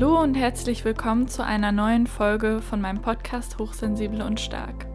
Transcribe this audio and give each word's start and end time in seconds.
Hallo 0.00 0.18
und 0.22 0.34
herzlich 0.34 0.82
willkommen 0.86 1.28
zu 1.28 1.44
einer 1.44 1.72
neuen 1.72 2.06
Folge 2.06 2.62
von 2.62 2.80
meinem 2.80 3.02
Podcast 3.02 3.58
Hochsensible 3.58 4.24
und 4.24 4.40
Stark. 4.40 4.86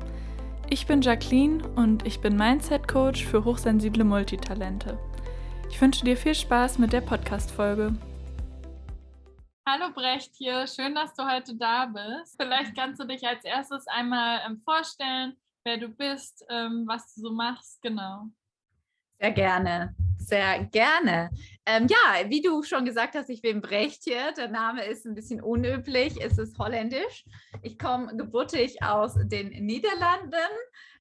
Ich 0.68 0.88
bin 0.88 1.04
Jacqueline 1.04 1.64
und 1.76 2.08
ich 2.08 2.22
bin 2.22 2.36
Mindset 2.36 2.88
Coach 2.88 3.24
für 3.24 3.46
hochsensible 3.46 4.04
Multitalente. 4.04 4.98
Ich 5.70 5.80
wünsche 5.80 6.04
dir 6.04 6.18
viel 6.18 6.34
Spaß 6.34 6.80
mit 6.80 6.92
der 6.92 7.02
Podcast-Folge. 7.02 7.94
Hallo 9.70 9.94
Brecht 9.94 10.32
hier, 10.34 10.66
schön, 10.66 10.96
dass 10.96 11.14
du 11.14 11.24
heute 11.24 11.56
da 11.56 11.86
bist. 11.86 12.36
Vielleicht 12.42 12.76
kannst 12.76 13.00
du 13.00 13.06
dich 13.06 13.28
als 13.28 13.46
erstes 13.46 13.86
einmal 13.86 14.40
ähm, 14.48 14.60
vorstellen, 14.66 15.38
wer 15.66 15.78
du 15.78 15.88
bist, 15.88 16.44
ähm, 16.50 16.86
was 16.88 17.14
du 17.14 17.22
so 17.22 17.32
machst, 17.32 17.80
genau. 17.84 18.24
Sehr 19.20 19.32
gerne, 19.34 19.96
sehr 20.18 20.66
gerne. 20.66 21.30
Ähm, 21.68 21.88
ja, 21.88 22.30
wie 22.30 22.42
du 22.42 22.62
schon 22.62 22.86
gesagt 22.86 23.16
hast, 23.16 23.30
ich 23.30 23.42
bin 23.42 23.60
Brechtje. 23.60 24.34
Der 24.38 24.50
Name 24.50 24.86
ist 24.86 25.06
ein 25.06 25.16
bisschen 25.16 25.42
unüblich. 25.42 26.22
Es 26.22 26.38
ist 26.38 26.60
holländisch. 26.60 27.26
Ich 27.64 27.80
komme 27.80 28.16
gebürtig 28.16 28.84
aus 28.84 29.16
den 29.16 29.50
Niederlanden, 29.66 30.36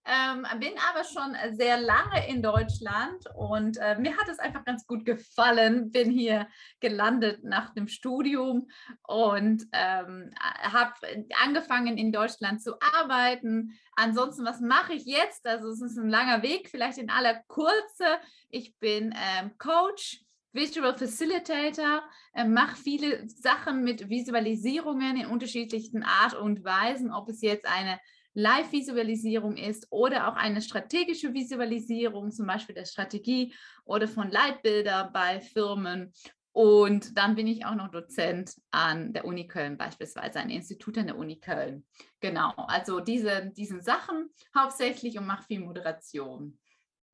ähm, 0.07 0.47
bin 0.61 0.73
aber 0.91 1.05
schon 1.05 1.37
sehr 1.57 1.79
lange 1.79 2.29
in 2.29 2.43
Deutschland 2.43 3.25
und 3.37 3.77
äh, 3.79 3.99
mir 3.99 4.17
hat 4.17 4.29
es 4.29 4.39
einfach 4.39 4.65
ganz 4.65 4.87
gut 4.87 5.05
gefallen. 5.05 5.91
Bin 5.91 6.11
hier 6.11 6.47
gelandet 6.81 7.45
nach 7.45 7.75
dem 7.75 7.89
Studium 7.89 8.69
und 9.07 9.67
ähm, 9.73 10.31
habe 10.41 10.95
angefangen 11.43 11.99
in 11.99 12.11
Deutschland 12.11 12.63
zu 12.63 12.75
arbeiten. 12.81 13.79
Ansonsten, 13.97 14.47
was 14.47 14.61
mache 14.61 14.95
ich 14.95 15.05
jetzt? 15.05 15.47
Also 15.47 15.69
es 15.69 15.83
ist 15.83 15.99
ein 15.99 16.09
langer 16.09 16.43
Weg, 16.43 16.71
vielleicht 16.71 16.99
in 16.99 17.11
aller 17.11 17.43
Kurze. 17.49 18.19
Ich 18.49 18.79
bin 18.79 19.15
ähm, 19.15 19.53
Coach. 19.59 20.24
Visual 20.55 20.97
Facilitator, 20.97 22.03
äh, 22.33 22.45
mache 22.45 22.77
viele 22.77 23.29
Sachen 23.29 23.83
mit 23.83 24.09
Visualisierungen 24.09 25.17
in 25.17 25.27
unterschiedlichsten 25.27 26.05
Art 26.05 26.35
und 26.35 26.65
Weisen, 26.65 27.13
ob 27.13 27.29
es 27.29 27.43
jetzt 27.43 27.67
eine 27.67 27.99
Live-Visualisierung 28.35 29.57
ist 29.57 29.89
oder 29.91 30.29
auch 30.29 30.37
eine 30.37 30.63
strategische 30.63 31.35
Visualisierung, 31.35 32.31
zum 32.31 32.47
Beispiel 32.47 32.75
der 32.75 32.85
Strategie 32.85 33.53
oder 33.85 34.09
von 34.09 34.31
Leitbilder 34.31 35.11
bei 35.13 35.41
Firmen. 35.41 36.13
Und 36.53 37.19
dann 37.19 37.35
bin 37.35 37.49
ich 37.49 37.67
auch 37.67 37.75
noch 37.75 37.91
Dozent 37.91 38.55
an 38.71 39.13
der 39.13 39.25
Uni 39.25 39.49
Köln, 39.49 39.77
beispielsweise 39.77 40.39
ein 40.39 40.51
Institut 40.51 40.97
an 40.99 41.09
der 41.09 41.19
Uni 41.19 41.41
Köln. 41.41 41.85
Genau, 42.21 42.53
also 42.57 43.01
diese 43.01 43.51
diesen 43.57 43.83
Sachen 43.83 44.31
hauptsächlich 44.57 45.19
und 45.19 45.27
mache 45.27 45.45
viel 45.45 45.61
Moderation. 45.61 46.59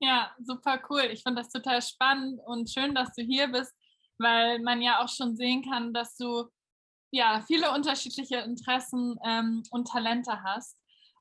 Ja, 0.00 0.34
super 0.40 0.80
cool. 0.88 1.02
Ich 1.12 1.22
finde 1.22 1.42
das 1.42 1.50
total 1.52 1.82
spannend 1.82 2.40
und 2.46 2.70
schön, 2.70 2.94
dass 2.94 3.12
du 3.14 3.22
hier 3.22 3.48
bist, 3.48 3.74
weil 4.18 4.58
man 4.60 4.80
ja 4.80 5.02
auch 5.02 5.08
schon 5.08 5.36
sehen 5.36 5.62
kann, 5.70 5.92
dass 5.92 6.16
du 6.16 6.48
ja 7.12 7.42
viele 7.46 7.72
unterschiedliche 7.74 8.38
Interessen 8.38 9.16
ähm, 9.24 9.62
und 9.70 9.88
Talente 9.88 10.42
hast. 10.44 10.76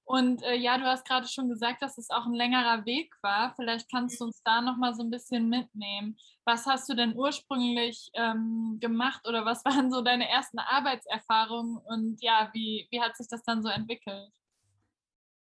Und 0.06 0.44
äh, 0.44 0.56
ja, 0.56 0.78
du 0.78 0.86
hast 0.86 1.06
gerade 1.08 1.28
schon 1.28 1.50
gesagt, 1.50 1.82
dass 1.84 1.98
es 1.98 2.10
auch 2.10 2.26
ein 2.26 2.34
längerer 2.34 2.86
Weg 2.86 3.14
war. 3.22 3.54
Vielleicht 3.56 3.92
kannst 3.92 4.20
du 4.22 4.26
uns 4.26 4.42
da 4.44 4.62
noch 4.62 4.78
mal 4.78 4.94
so 4.96 5.04
ein 5.04 5.12
bisschen 5.12 5.50
mitnehmen. 5.50 6.18
Was 6.46 6.66
hast 6.68 6.90
du 6.90 6.96
denn 6.96 7.16
ursprünglich 7.16 8.10
ähm, 8.16 8.78
gemacht 8.82 9.28
oder 9.28 9.46
was 9.46 9.66
waren 9.66 9.92
so 9.92 10.02
deine 10.02 10.30
ersten 10.30 10.60
Arbeitserfahrungen 10.60 11.78
und 11.78 12.18
ja, 12.22 12.50
wie, 12.54 12.88
wie 12.92 13.02
hat 13.02 13.18
sich 13.18 13.28
das 13.30 13.44
dann 13.44 13.64
so 13.64 13.70
entwickelt? 13.70 14.32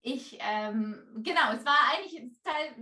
Ich, 0.01 0.37
ähm, 0.39 1.03
genau, 1.17 1.51
es 1.53 1.65
war 1.65 1.77
eigentlich 1.93 2.31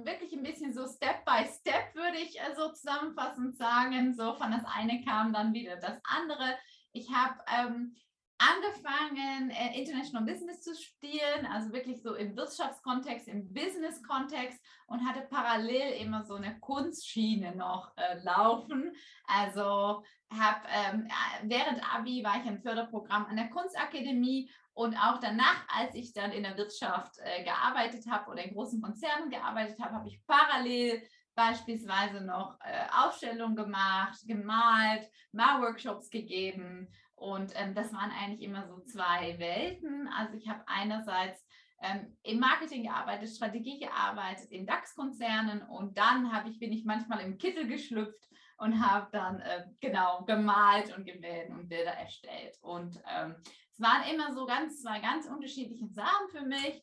wirklich 0.05 0.33
ein 0.33 0.43
bisschen 0.43 0.73
so 0.73 0.85
Step 0.87 1.25
by 1.25 1.45
Step, 1.45 1.95
würde 1.95 2.17
ich 2.17 2.39
äh, 2.39 2.55
so 2.55 2.71
zusammenfassend 2.71 3.57
sagen. 3.57 4.13
So 4.15 4.35
von 4.35 4.51
das 4.51 4.63
eine 4.65 5.03
kam 5.03 5.33
dann 5.33 5.53
wieder 5.53 5.77
das 5.77 5.99
andere. 6.03 6.55
Ich 6.91 7.11
habe 7.11 7.39
ähm, 7.57 7.95
angefangen, 8.37 9.49
äh, 9.49 9.79
International 9.79 10.25
Business 10.25 10.61
zu 10.61 10.75
studieren, 10.75 11.45
also 11.51 11.71
wirklich 11.71 12.01
so 12.01 12.15
im 12.15 12.35
Wirtschaftskontext, 12.35 13.27
im 13.27 13.53
Business-Kontext 13.53 14.59
und 14.87 15.07
hatte 15.07 15.21
parallel 15.29 15.93
immer 16.01 16.25
so 16.25 16.35
eine 16.35 16.59
Kunstschiene 16.59 17.55
noch 17.55 17.93
äh, 17.95 18.19
laufen. 18.23 18.93
Also 19.25 20.03
habe 20.29 20.67
ähm, 20.69 21.07
während 21.43 21.81
Abi 21.93 22.23
war 22.23 22.37
ich 22.41 22.47
ein 22.47 22.61
Förderprogramm 22.61 23.25
an 23.25 23.37
der 23.37 23.49
Kunstakademie 23.49 24.51
und 24.75 24.95
auch 24.97 25.19
danach, 25.21 25.65
als 25.69 25.95
ich 25.95 26.11
dann 26.11 26.31
in 26.31 26.43
der 26.43 26.57
Wirtschaft 26.57 27.17
äh, 27.19 27.43
gearbeitet 27.45 28.05
habe 28.11 28.29
oder 28.29 28.43
in 28.43 28.53
großen 28.53 28.81
Konzernen 28.81 29.29
gearbeitet 29.29 29.79
habe, 29.79 29.95
habe 29.95 30.07
ich 30.09 30.21
parallel 30.27 31.01
beispielsweise 31.33 32.21
noch 32.21 32.59
äh, 32.59 32.85
Ausstellungen 32.91 33.55
gemacht, 33.55 34.19
gemalt, 34.27 35.09
Malworkshops 35.31 36.09
gegeben 36.09 36.89
und 37.15 37.53
ähm, 37.55 37.73
das 37.73 37.93
waren 37.93 38.11
eigentlich 38.11 38.41
immer 38.41 38.67
so 38.67 38.81
zwei 38.81 39.39
Welten. 39.39 40.09
Also 40.09 40.33
ich 40.33 40.49
habe 40.49 40.63
einerseits 40.67 41.45
ähm, 41.81 42.17
im 42.23 42.39
Marketing 42.39 42.83
gearbeitet, 42.83 43.29
Strategie 43.29 43.79
gearbeitet, 43.79 44.51
in 44.51 44.65
DAX-Konzernen 44.65 45.61
und 45.61 45.97
dann 45.97 46.33
habe 46.33 46.49
ich, 46.49 46.59
bin 46.59 46.73
ich 46.73 46.83
manchmal 46.83 47.21
im 47.21 47.37
Kittel 47.37 47.67
geschlüpft 47.67 48.29
und 48.57 48.85
habe 48.85 49.07
dann 49.13 49.39
äh, 49.39 49.65
genau 49.79 50.23
gemalt 50.25 50.95
und 50.97 51.05
Gemälde 51.05 51.53
und 51.53 51.69
Bilder 51.69 51.91
erstellt. 51.91 52.57
Und 52.61 53.01
ähm, 53.09 53.35
es 53.77 53.83
waren 53.83 54.07
immer 54.13 54.33
so 54.33 54.45
ganz 54.45 54.81
zwei 54.81 54.99
ganz 54.99 55.27
unterschiedliche 55.27 55.87
Sachen 55.89 56.29
für 56.29 56.43
mich. 56.43 56.81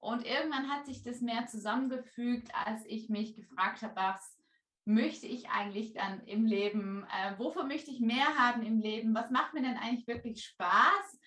Und 0.00 0.26
irgendwann 0.26 0.70
hat 0.70 0.84
sich 0.84 1.02
das 1.02 1.22
mehr 1.22 1.46
zusammengefügt, 1.46 2.50
als 2.66 2.84
ich 2.86 3.08
mich 3.08 3.34
gefragt 3.34 3.82
habe, 3.82 3.96
was 3.96 4.38
möchte 4.84 5.26
ich 5.26 5.48
eigentlich 5.48 5.94
dann 5.94 6.20
im 6.26 6.44
Leben, 6.44 7.04
äh, 7.04 7.38
wofür 7.38 7.64
möchte 7.64 7.90
ich 7.90 8.00
mehr 8.00 8.36
haben 8.36 8.62
im 8.62 8.80
Leben, 8.80 9.14
was 9.14 9.30
macht 9.30 9.54
mir 9.54 9.62
denn 9.62 9.78
eigentlich 9.78 10.06
wirklich 10.06 10.44
Spaß? 10.44 11.18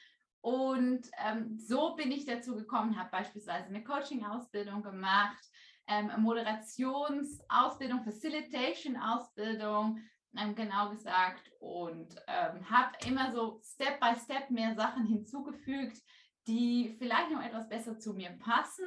Und 0.41 1.09
ähm, 1.25 1.57
so 1.57 1.95
bin 1.95 2.11
ich 2.11 2.25
dazu 2.25 2.55
gekommen, 2.55 2.99
habe 2.99 3.09
beispielsweise 3.09 3.66
eine 3.66 3.84
Coaching-Ausbildung 3.84 4.84
gemacht, 4.84 5.44
ähm, 5.88 6.11
Moderationsausbildung, 6.19 8.03
Facilitation-Ausbildung, 8.03 9.99
genau 10.55 10.89
gesagt, 10.89 11.51
und 11.59 12.15
ähm, 12.27 12.69
habe 12.69 12.91
immer 13.07 13.31
so 13.31 13.59
Step 13.63 13.99
by 13.99 14.15
Step 14.19 14.49
mehr 14.49 14.75
Sachen 14.75 15.05
hinzugefügt, 15.05 16.01
die 16.47 16.95
vielleicht 16.97 17.31
noch 17.31 17.43
etwas 17.43 17.67
besser 17.67 17.99
zu 17.99 18.13
mir 18.13 18.31
passen. 18.39 18.85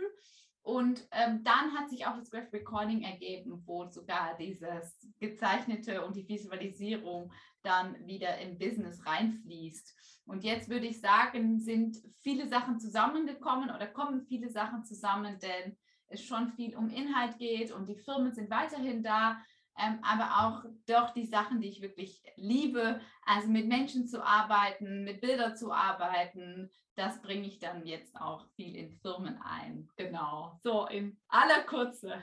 Und 0.63 1.07
ähm, 1.13 1.43
dann 1.43 1.73
hat 1.75 1.89
sich 1.89 2.07
auch 2.07 2.17
das 2.17 2.31
Graph 2.31 2.53
Recording 2.53 3.03
ergeben, 3.03 3.63
wo 3.65 3.89
sogar 3.91 4.37
dieses 4.37 5.09
gezeichnete 5.19 6.05
und 6.05 6.17
die 6.17 6.29
Visualisierung 6.29 7.33
dann 7.63 8.07
wieder 8.07 8.39
im 8.39 8.59
Business 8.59 9.05
reinfließt. 9.07 10.23
Und 10.27 10.45
jetzt 10.45 10.69
würde 10.69 10.87
ich 10.87 11.01
sagen, 11.01 11.59
sind 11.59 11.97
viele 12.21 12.47
Sachen 12.49 12.79
zusammengekommen 12.79 13.71
oder 13.71 13.87
kommen 13.87 14.27
viele 14.27 14.51
Sachen 14.51 14.85
zusammen, 14.85 15.39
denn 15.41 15.77
es 16.09 16.23
schon 16.25 16.51
viel 16.51 16.77
um 16.77 16.91
Inhalt 16.91 17.39
geht 17.39 17.73
und 17.73 17.89
die 17.89 17.97
Firmen 17.97 18.33
sind 18.33 18.51
weiterhin 18.51 19.03
da 19.03 19.41
ähm, 19.81 19.99
aber 20.03 20.47
auch 20.47 20.65
doch 20.87 21.11
die 21.15 21.27
Sachen, 21.27 21.61
die 21.61 21.69
ich 21.69 21.81
wirklich 21.81 22.23
liebe, 22.37 23.01
also 23.25 23.49
mit 23.49 23.67
Menschen 23.67 24.07
zu 24.07 24.25
arbeiten, 24.25 25.05
mit 25.05 25.21
Bildern 25.21 25.57
zu 25.57 25.73
arbeiten, 25.73 26.71
das 26.97 27.23
bringe 27.23 27.47
ich 27.47 27.59
dann 27.59 27.87
jetzt 27.87 28.15
auch 28.21 28.47
viel 28.57 28.77
in 28.77 28.93
Firmen 29.01 29.41
ein. 29.43 29.89
Genau, 29.97 30.59
so 30.63 30.87
in 30.87 31.19
aller 31.29 31.63
Kurze. 31.63 32.21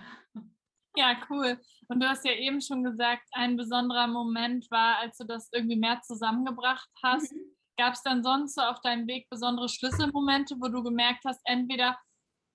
Ja, 0.95 1.15
cool. 1.29 1.59
Und 1.87 2.01
du 2.01 2.07
hast 2.07 2.25
ja 2.25 2.33
eben 2.33 2.59
schon 2.59 2.83
gesagt, 2.83 3.27
ein 3.33 3.55
besonderer 3.55 4.07
Moment 4.07 4.69
war, 4.71 4.97
als 4.97 5.17
du 5.17 5.25
das 5.25 5.49
irgendwie 5.51 5.77
mehr 5.77 6.01
zusammengebracht 6.01 6.89
hast. 7.03 7.31
Mhm. 7.33 7.55
Gab 7.77 7.93
es 7.93 8.01
dann 8.01 8.23
sonst 8.23 8.55
so 8.55 8.61
auf 8.61 8.81
deinem 8.81 9.07
Weg 9.07 9.29
besondere 9.29 9.69
Schlüsselmomente, 9.69 10.55
wo 10.59 10.67
du 10.67 10.81
gemerkt 10.81 11.23
hast, 11.25 11.39
entweder 11.45 11.97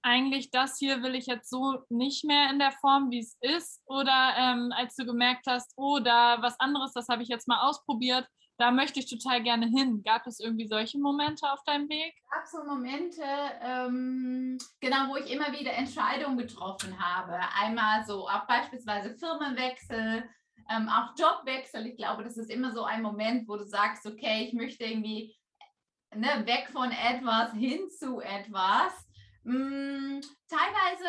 eigentlich 0.02 0.50
das 0.50 0.78
hier 0.78 1.02
will 1.02 1.14
ich 1.14 1.26
jetzt 1.26 1.48
so 1.48 1.84
nicht 1.88 2.24
mehr 2.24 2.50
in 2.50 2.58
der 2.58 2.72
Form, 2.72 3.10
wie 3.10 3.20
es 3.20 3.36
ist? 3.40 3.80
Oder 3.86 4.34
ähm, 4.36 4.72
als 4.76 4.96
du 4.96 5.04
gemerkt 5.04 5.46
hast, 5.46 5.72
oh, 5.76 5.99
da 6.00 6.43
was 6.43 6.58
anderes, 6.60 6.93
das 6.93 7.08
habe 7.08 7.22
ich 7.22 7.28
jetzt 7.28 7.49
mal 7.49 7.60
ausprobiert, 7.69 8.26
da 8.58 8.70
möchte 8.70 9.00
ich 9.00 9.08
total 9.08 9.43
gerne 9.43 9.66
hin. 9.66 10.02
Gab 10.04 10.26
es 10.26 10.38
irgendwie 10.38 10.69
solche 10.69 10.99
Momente 10.99 11.50
auf 11.50 11.64
deinem 11.64 11.88
Weg? 11.88 12.14
Gab 12.31 12.46
so 12.46 12.64
Momente, 12.64 13.25
ähm, 13.60 14.58
genau, 14.81 15.08
wo 15.08 15.16
ich 15.16 15.32
immer 15.32 15.52
wieder 15.52 15.72
Entscheidungen 15.72 16.38
getroffen 16.38 16.96
habe. 16.99 17.38
Einmal 17.60 18.04
so 18.04 18.28
auch 18.28 18.46
beispielsweise 18.46 19.16
Firmenwechsel, 19.16 20.28
ähm, 20.70 20.88
auch 20.88 21.10
Jobwechsel. 21.19 21.87
Ich 21.87 21.96
glaube, 21.96 22.22
das 22.22 22.37
ist 22.37 22.50
immer 22.50 22.72
so 22.72 22.84
ein 22.84 23.02
Moment, 23.02 23.49
wo 23.49 23.56
du 23.56 23.64
sagst, 23.64 24.06
okay, 24.06 24.44
ich 24.46 24.52
möchte 24.52 24.84
irgendwie 24.84 25.34
ne, 26.14 26.46
weg 26.46 26.69
von 26.72 26.90
etwas 26.90 27.52
hin 27.52 27.88
zu 27.90 28.20
etwas. 28.20 28.93
Hm, 29.44 30.20
teilweise 30.48 31.08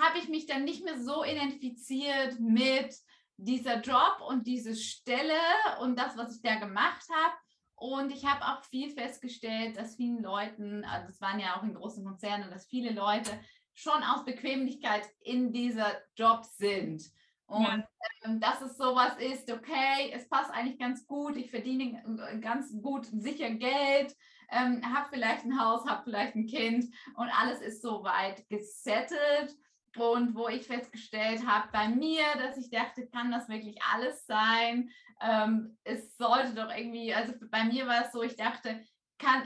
habe 0.00 0.18
ich 0.18 0.28
mich 0.28 0.46
dann 0.46 0.64
nicht 0.64 0.84
mehr 0.84 1.00
so 1.00 1.24
identifiziert 1.24 2.38
mit 2.38 2.94
dieser 3.36 3.80
Job 3.80 4.20
und 4.28 4.46
diese 4.46 4.74
Stelle 4.74 5.38
und 5.80 5.98
das, 5.98 6.16
was 6.16 6.36
ich 6.36 6.42
da 6.42 6.56
gemacht 6.56 7.06
habe. 7.10 7.34
Und 7.74 8.10
ich 8.10 8.26
habe 8.26 8.44
auch 8.44 8.64
viel 8.64 8.90
festgestellt, 8.90 9.76
dass 9.76 9.96
vielen 9.96 10.22
Leuten, 10.22 10.84
also 10.84 11.08
es 11.08 11.20
waren 11.20 11.38
ja 11.38 11.56
auch 11.56 11.62
in 11.62 11.74
großen 11.74 12.04
Konzernen, 12.04 12.50
dass 12.50 12.66
viele 12.66 12.90
Leute 12.90 13.30
schon 13.74 14.02
aus 14.02 14.24
Bequemlichkeit 14.24 15.08
in 15.20 15.52
dieser 15.52 15.96
Job 16.16 16.44
sind. 16.44 17.02
Und 17.46 17.62
ja. 17.62 17.84
ähm, 18.24 18.40
dass 18.40 18.60
es 18.60 18.76
sowas 18.76 19.16
ist, 19.18 19.50
okay, 19.50 20.10
es 20.12 20.28
passt 20.28 20.50
eigentlich 20.50 20.78
ganz 20.78 21.06
gut, 21.06 21.36
ich 21.36 21.50
verdiene 21.50 22.02
ganz 22.40 22.72
gut 22.82 23.06
sicher 23.06 23.50
Geld, 23.50 24.14
ähm, 24.50 24.82
habe 24.94 25.08
vielleicht 25.10 25.44
ein 25.44 25.60
Haus, 25.60 25.86
habe 25.86 26.04
vielleicht 26.04 26.34
ein 26.34 26.46
Kind 26.46 26.86
und 27.16 27.28
alles 27.28 27.60
ist 27.60 27.82
soweit 27.82 28.48
gesettelt. 28.48 29.56
Und 29.96 30.34
wo 30.34 30.48
ich 30.48 30.66
festgestellt 30.66 31.46
habe 31.46 31.68
bei 31.72 31.88
mir, 31.88 32.22
dass 32.36 32.56
ich 32.56 32.70
dachte, 32.70 33.08
kann 33.08 33.32
das 33.32 33.48
wirklich 33.48 33.78
alles 33.92 34.26
sein? 34.26 34.90
Ähm, 35.20 35.76
es 35.82 36.16
sollte 36.16 36.54
doch 36.54 36.70
irgendwie, 36.74 37.12
also 37.12 37.32
bei 37.50 37.64
mir 37.64 37.86
war 37.86 38.04
es 38.04 38.12
so, 38.12 38.22
ich 38.22 38.36
dachte, 38.36 38.84
kann, 39.18 39.42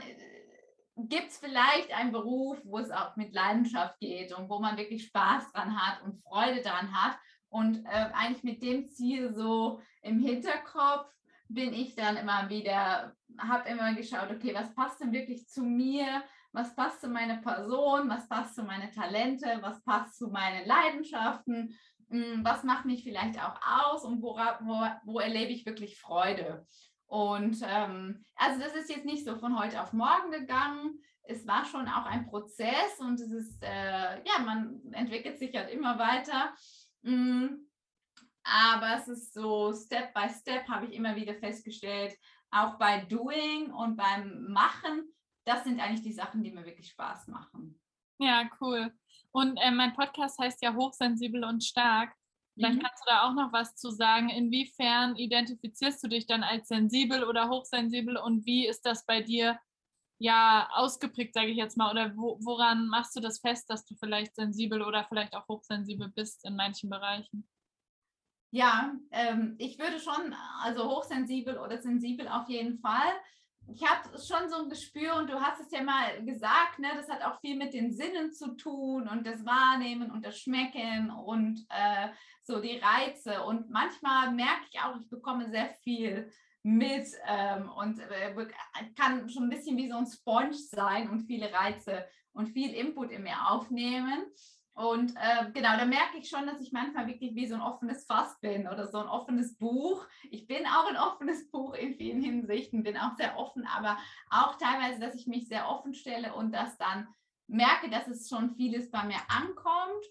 gibt 0.95 1.31
es 1.31 1.37
vielleicht 1.37 1.91
einen 1.93 2.11
Beruf, 2.11 2.59
wo 2.65 2.77
es 2.77 2.91
auch 2.91 3.15
mit 3.15 3.33
Leidenschaft 3.33 3.99
geht 3.99 4.33
und 4.33 4.49
wo 4.49 4.59
man 4.59 4.77
wirklich 4.77 5.05
Spaß 5.05 5.51
dran 5.53 5.81
hat 5.81 6.03
und 6.03 6.21
Freude 6.21 6.61
dran 6.61 6.93
hat. 6.93 7.17
Und 7.49 7.85
äh, 7.85 8.09
eigentlich 8.13 8.43
mit 8.43 8.63
dem 8.63 8.89
Ziel 8.89 9.33
so 9.33 9.79
im 10.01 10.19
Hinterkopf 10.19 11.07
bin 11.53 11.73
ich 11.73 11.95
dann 11.95 12.17
immer 12.17 12.49
wieder, 12.49 13.15
habe 13.37 13.69
immer 13.69 13.93
geschaut, 13.93 14.31
okay, 14.31 14.53
was 14.53 14.73
passt 14.73 14.99
denn 14.99 15.11
wirklich 15.11 15.47
zu 15.47 15.63
mir? 15.63 16.23
Was 16.51 16.75
passt 16.75 17.01
zu 17.01 17.07
meiner 17.07 17.37
Person? 17.37 18.09
Was 18.09 18.27
passt 18.27 18.55
zu 18.55 18.63
meinen 18.63 18.91
Talente? 18.91 19.59
Was 19.61 19.83
passt 19.83 20.17
zu 20.17 20.29
meinen 20.29 20.67
Leidenschaften? 20.67 21.77
Hm, 22.09 22.43
was 22.43 22.63
macht 22.63 22.85
mich 22.85 23.03
vielleicht 23.03 23.41
auch 23.41 23.59
aus 23.61 24.03
und 24.03 24.21
wo, 24.21 24.35
wo, 24.35 24.87
wo 25.05 25.19
erlebe 25.19 25.51
ich 25.51 25.65
wirklich 25.65 25.99
Freude? 25.99 26.65
Und 27.07 27.57
ähm, 27.63 28.23
also 28.35 28.59
das 28.59 28.75
ist 28.75 28.89
jetzt 28.89 29.05
nicht 29.05 29.25
so 29.25 29.35
von 29.35 29.59
heute 29.59 29.81
auf 29.81 29.93
morgen 29.93 30.31
gegangen. 30.31 30.99
Es 31.23 31.47
war 31.47 31.63
schon 31.65 31.87
auch 31.87 32.05
ein 32.05 32.25
Prozess 32.25 32.99
und 32.99 33.19
es 33.19 33.31
ist, 33.31 33.63
äh, 33.63 34.17
ja, 34.23 34.39
man 34.43 34.81
entwickelt 34.91 35.39
sich 35.39 35.55
halt 35.55 35.69
immer 35.71 35.97
weiter. 35.97 36.53
Mm, 37.03 37.65
aber 38.43 38.95
es 38.97 39.07
ist 39.07 39.33
so 39.33 39.73
Step 39.73 40.13
by 40.13 40.29
Step, 40.29 40.67
habe 40.67 40.85
ich 40.85 40.93
immer 40.93 41.15
wieder 41.15 41.35
festgestellt, 41.35 42.15
auch 42.51 42.77
bei 42.77 43.05
Doing 43.05 43.71
und 43.71 43.95
beim 43.95 44.51
Machen, 44.51 45.13
das 45.45 45.63
sind 45.63 45.79
eigentlich 45.79 46.03
die 46.03 46.13
Sachen, 46.13 46.43
die 46.43 46.51
mir 46.51 46.65
wirklich 46.65 46.89
Spaß 46.89 47.27
machen. 47.27 47.79
Ja, 48.19 48.49
cool. 48.61 48.93
Und 49.31 49.57
äh, 49.57 49.71
mein 49.71 49.93
Podcast 49.93 50.39
heißt 50.39 50.61
ja 50.61 50.75
Hochsensibel 50.75 51.43
und 51.43 51.63
Stark. 51.63 52.13
Vielleicht 52.53 52.75
mhm. 52.75 52.83
kannst 52.83 53.03
du 53.03 53.09
da 53.09 53.23
auch 53.23 53.33
noch 53.33 53.51
was 53.51 53.75
zu 53.75 53.89
sagen. 53.89 54.29
Inwiefern 54.29 55.15
identifizierst 55.15 56.03
du 56.03 56.07
dich 56.07 56.27
dann 56.27 56.43
als 56.43 56.67
sensibel 56.67 57.23
oder 57.23 57.49
hochsensibel 57.49 58.17
und 58.17 58.45
wie 58.45 58.67
ist 58.67 58.85
das 58.85 59.05
bei 59.05 59.21
dir 59.21 59.59
ja 60.19 60.69
ausgeprägt, 60.73 61.33
sage 61.33 61.47
ich 61.47 61.57
jetzt 61.57 61.77
mal? 61.77 61.91
Oder 61.91 62.15
wo, 62.15 62.37
woran 62.41 62.87
machst 62.87 63.15
du 63.15 63.19
das 63.19 63.39
fest, 63.39 63.69
dass 63.69 63.85
du 63.85 63.95
vielleicht 63.95 64.35
sensibel 64.35 64.83
oder 64.83 65.03
vielleicht 65.09 65.33
auch 65.33 65.47
hochsensibel 65.47 66.09
bist 66.09 66.45
in 66.45 66.55
manchen 66.55 66.89
Bereichen? 66.89 67.47
Ja, 68.53 68.93
ähm, 69.11 69.55
ich 69.57 69.79
würde 69.79 69.99
schon, 69.99 70.35
also 70.61 70.87
hochsensibel 70.87 71.57
oder 71.57 71.81
sensibel 71.81 72.27
auf 72.27 72.47
jeden 72.47 72.77
Fall 72.79 73.13
ich 73.67 73.83
habe 73.83 74.09
schon 74.19 74.49
so 74.49 74.63
ein 74.63 74.69
Gespür 74.69 75.15
und 75.15 75.29
du 75.29 75.39
hast 75.39 75.61
es 75.61 75.71
ja 75.71 75.81
mal 75.83 76.23
gesagt, 76.25 76.79
ne, 76.79 76.89
das 76.95 77.09
hat 77.09 77.21
auch 77.23 77.39
viel 77.39 77.55
mit 77.55 77.73
den 77.73 77.93
Sinnen 77.93 78.31
zu 78.31 78.55
tun 78.55 79.07
und 79.07 79.25
das 79.25 79.45
Wahrnehmen 79.45 80.11
und 80.11 80.25
das 80.25 80.39
Schmecken 80.39 81.09
und 81.11 81.65
äh, 81.69 82.09
so 82.41 82.59
die 82.59 82.77
Reize. 82.77 83.43
Und 83.43 83.69
manchmal 83.69 84.31
merke 84.31 84.65
ich 84.69 84.79
auch, 84.79 84.95
ich 84.99 85.09
bekomme 85.09 85.49
sehr 85.49 85.69
viel 85.83 86.31
mit 86.61 87.07
ähm, 87.27 87.69
und 87.69 87.99
äh, 87.99 88.35
kann 88.95 89.29
schon 89.29 89.43
ein 89.43 89.49
bisschen 89.49 89.77
wie 89.77 89.89
so 89.89 89.97
ein 89.97 90.07
Sponge 90.07 90.53
sein 90.53 91.09
und 91.09 91.21
viele 91.21 91.51
Reize 91.51 92.05
und 92.33 92.49
viel 92.49 92.73
Input 92.73 93.11
in 93.11 93.23
mir 93.23 93.49
aufnehmen. 93.49 94.25
Und 94.75 95.15
äh, 95.15 95.51
genau, 95.53 95.77
da 95.77 95.85
merke 95.85 96.17
ich 96.17 96.29
schon, 96.29 96.47
dass 96.47 96.59
ich 96.59 96.71
manchmal 96.71 97.05
wirklich 97.05 97.35
wie 97.35 97.45
so 97.45 97.55
ein 97.55 97.61
offenes 97.61 98.05
Fass 98.05 98.39
bin 98.39 98.67
oder 98.67 98.87
so 98.87 98.97
ein 98.97 99.07
offenes 99.07 99.55
Buch. 99.57 100.03
Ich 100.31 100.47
bin 100.47 100.65
auch 100.65 100.89
ein 100.89 100.97
offenes 100.97 101.49
Buch 101.51 101.75
in 101.75 101.93
vielen 101.93 102.21
Hinsichten, 102.21 102.83
bin 102.83 102.97
auch 102.97 103.15
sehr 103.15 103.37
offen, 103.37 103.67
aber 103.67 103.97
auch 104.31 104.57
teilweise, 104.57 104.99
dass 104.99 105.13
ich 105.13 105.27
mich 105.27 105.47
sehr 105.47 105.69
offen 105.69 105.93
stelle 105.93 106.33
und 106.33 106.51
das 106.51 106.75
dann 106.77 107.07
merke, 107.47 107.89
dass 107.89 108.07
es 108.07 108.27
schon 108.27 108.55
vieles 108.55 108.89
bei 108.89 109.03
mir 109.03 109.19
ankommt. 109.27 110.05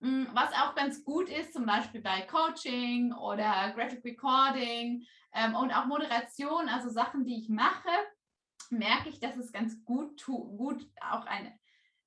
Hm, 0.00 0.28
was 0.32 0.50
auch 0.52 0.74
ganz 0.74 1.04
gut 1.04 1.28
ist, 1.28 1.52
zum 1.52 1.66
Beispiel 1.66 2.00
bei 2.00 2.22
Coaching 2.22 3.12
oder 3.12 3.72
Graphic 3.74 4.04
Recording 4.04 5.04
ähm, 5.34 5.54
und 5.54 5.72
auch 5.72 5.86
Moderation, 5.86 6.68
also 6.68 6.88
Sachen, 6.88 7.24
die 7.24 7.38
ich 7.40 7.48
mache, 7.50 7.90
merke 8.70 9.10
ich, 9.10 9.20
dass 9.20 9.36
es 9.36 9.52
ganz 9.52 9.84
gut, 9.84 10.24
gut 10.24 10.86
auch 11.00 11.26
eine 11.26 11.58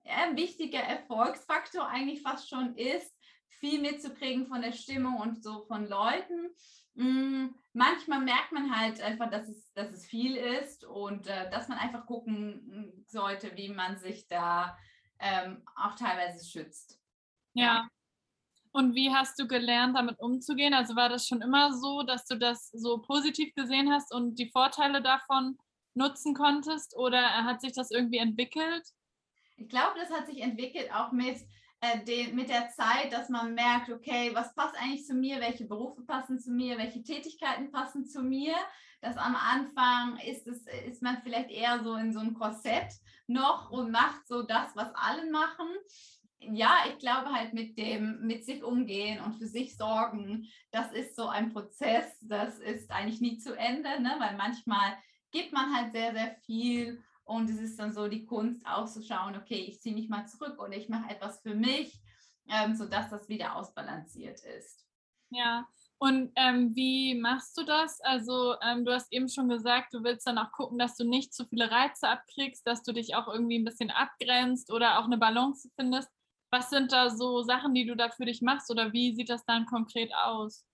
ein 0.09 0.35
wichtiger 0.35 0.79
Erfolgsfaktor 0.79 1.87
eigentlich 1.87 2.21
fast 2.21 2.49
schon 2.49 2.75
ist, 2.75 3.15
viel 3.47 3.81
mitzukriegen 3.81 4.47
von 4.47 4.61
der 4.61 4.71
Stimmung 4.71 5.17
und 5.17 5.43
so 5.43 5.65
von 5.65 5.87
Leuten. 5.87 6.49
Mm, 6.95 7.49
manchmal 7.73 8.21
merkt 8.21 8.51
man 8.51 8.75
halt 8.75 9.01
einfach, 9.01 9.29
dass 9.29 9.47
es, 9.47 9.71
dass 9.73 9.91
es 9.91 10.05
viel 10.05 10.35
ist 10.35 10.85
und 10.85 11.27
äh, 11.27 11.49
dass 11.49 11.67
man 11.67 11.77
einfach 11.77 12.05
gucken 12.05 13.03
sollte, 13.07 13.55
wie 13.55 13.69
man 13.69 13.97
sich 13.97 14.27
da 14.27 14.77
ähm, 15.19 15.63
auch 15.75 15.95
teilweise 15.95 16.45
schützt. 16.45 16.99
Ja. 17.53 17.87
Und 18.71 18.93
wie 18.93 19.13
hast 19.13 19.39
du 19.39 19.47
gelernt, 19.47 19.97
damit 19.97 20.19
umzugehen? 20.19 20.73
Also 20.73 20.95
war 20.95 21.09
das 21.09 21.27
schon 21.27 21.41
immer 21.41 21.73
so, 21.73 22.03
dass 22.03 22.25
du 22.25 22.37
das 22.37 22.69
so 22.69 22.99
positiv 22.99 23.53
gesehen 23.55 23.91
hast 23.91 24.13
und 24.13 24.37
die 24.37 24.49
Vorteile 24.51 25.01
davon 25.01 25.57
nutzen 25.95 26.35
konntest 26.35 26.95
oder 26.95 27.45
hat 27.45 27.61
sich 27.61 27.73
das 27.73 27.89
irgendwie 27.91 28.19
entwickelt? 28.19 28.87
Ich 29.59 29.69
glaube, 29.69 29.99
das 29.99 30.09
hat 30.11 30.27
sich 30.27 30.41
entwickelt 30.41 30.93
auch 30.93 31.11
mit, 31.11 31.37
äh, 31.81 32.03
den, 32.03 32.35
mit 32.35 32.49
der 32.49 32.69
Zeit, 32.69 33.11
dass 33.11 33.29
man 33.29 33.53
merkt, 33.53 33.89
okay, 33.89 34.31
was 34.33 34.53
passt 34.55 34.75
eigentlich 34.75 35.05
zu 35.05 35.13
mir, 35.13 35.39
welche 35.39 35.65
Berufe 35.65 36.01
passen 36.03 36.39
zu 36.39 36.51
mir, 36.51 36.77
welche 36.77 37.03
Tätigkeiten 37.03 37.71
passen 37.71 38.05
zu 38.05 38.21
mir. 38.21 38.55
Dass 39.01 39.15
am 39.15 39.35
Anfang 39.35 40.17
ist, 40.27 40.45
es, 40.47 40.65
ist 40.85 41.01
man 41.01 41.21
vielleicht 41.23 41.51
eher 41.51 41.81
so 41.83 41.95
in 41.95 42.11
so 42.11 42.19
einem 42.19 42.33
Korsett 42.33 42.91
noch 43.27 43.71
und 43.71 43.91
macht 43.91 44.27
so 44.27 44.43
das, 44.43 44.75
was 44.75 44.93
alle 44.93 45.29
machen 45.31 45.67
ja, 46.41 46.85
ich 46.89 46.97
glaube 46.99 47.31
halt 47.31 47.53
mit 47.53 47.77
dem, 47.77 48.21
mit 48.21 48.45
sich 48.45 48.63
umgehen 48.63 49.21
und 49.21 49.35
für 49.35 49.47
sich 49.47 49.75
sorgen, 49.75 50.47
das 50.71 50.91
ist 50.93 51.15
so 51.15 51.27
ein 51.27 51.51
Prozess, 51.51 52.05
das 52.21 52.59
ist 52.59 52.91
eigentlich 52.91 53.21
nie 53.21 53.37
zu 53.37 53.55
Ende, 53.57 54.01
ne? 54.01 54.15
weil 54.19 54.37
manchmal 54.37 54.97
gibt 55.31 55.51
man 55.51 55.75
halt 55.75 55.91
sehr, 55.91 56.13
sehr 56.13 56.35
viel 56.45 57.03
und 57.29 57.49
es 57.49 57.61
ist 57.61 57.77
dann 57.79 57.93
so 57.93 58.07
die 58.07 58.25
Kunst 58.25 58.65
auszuschauen, 58.65 59.37
okay, 59.37 59.59
ich 59.67 59.79
ziehe 59.81 59.93
mich 59.93 60.09
mal 60.09 60.27
zurück 60.27 60.59
oder 60.59 60.75
ich 60.75 60.89
mache 60.89 61.11
etwas 61.11 61.41
für 61.41 61.53
mich, 61.53 62.01
ähm, 62.49 62.75
sodass 62.75 63.09
das 63.11 63.29
wieder 63.29 63.55
ausbalanciert 63.55 64.39
ist. 64.57 64.87
Ja, 65.29 65.67
und 65.99 66.31
ähm, 66.35 66.75
wie 66.75 67.13
machst 67.13 67.55
du 67.55 67.63
das? 67.63 68.01
Also 68.01 68.55
ähm, 68.63 68.83
du 68.83 68.91
hast 68.91 69.13
eben 69.13 69.29
schon 69.29 69.47
gesagt, 69.47 69.93
du 69.93 70.03
willst 70.03 70.25
dann 70.25 70.39
auch 70.39 70.51
gucken, 70.51 70.79
dass 70.79 70.95
du 70.95 71.03
nicht 71.07 71.31
zu 71.31 71.45
viele 71.45 71.69
Reize 71.69 72.07
abkriegst, 72.07 72.65
dass 72.65 72.81
du 72.81 72.93
dich 72.93 73.13
auch 73.13 73.27
irgendwie 73.27 73.59
ein 73.59 73.65
bisschen 73.65 73.91
abgrenzt 73.91 74.71
oder 74.71 74.97
auch 74.97 75.05
eine 75.05 75.19
Balance 75.19 75.69
findest. 75.75 76.09
Was 76.51 76.71
sind 76.71 76.91
da 76.91 77.11
so 77.11 77.43
Sachen, 77.43 77.75
die 77.75 77.85
du 77.85 77.95
da 77.95 78.09
für 78.09 78.25
dich 78.25 78.41
machst 78.41 78.71
oder 78.71 78.91
wie 78.91 79.13
sieht 79.13 79.29
das 79.29 79.45
dann 79.45 79.67
konkret 79.67 80.11
aus? 80.15 80.65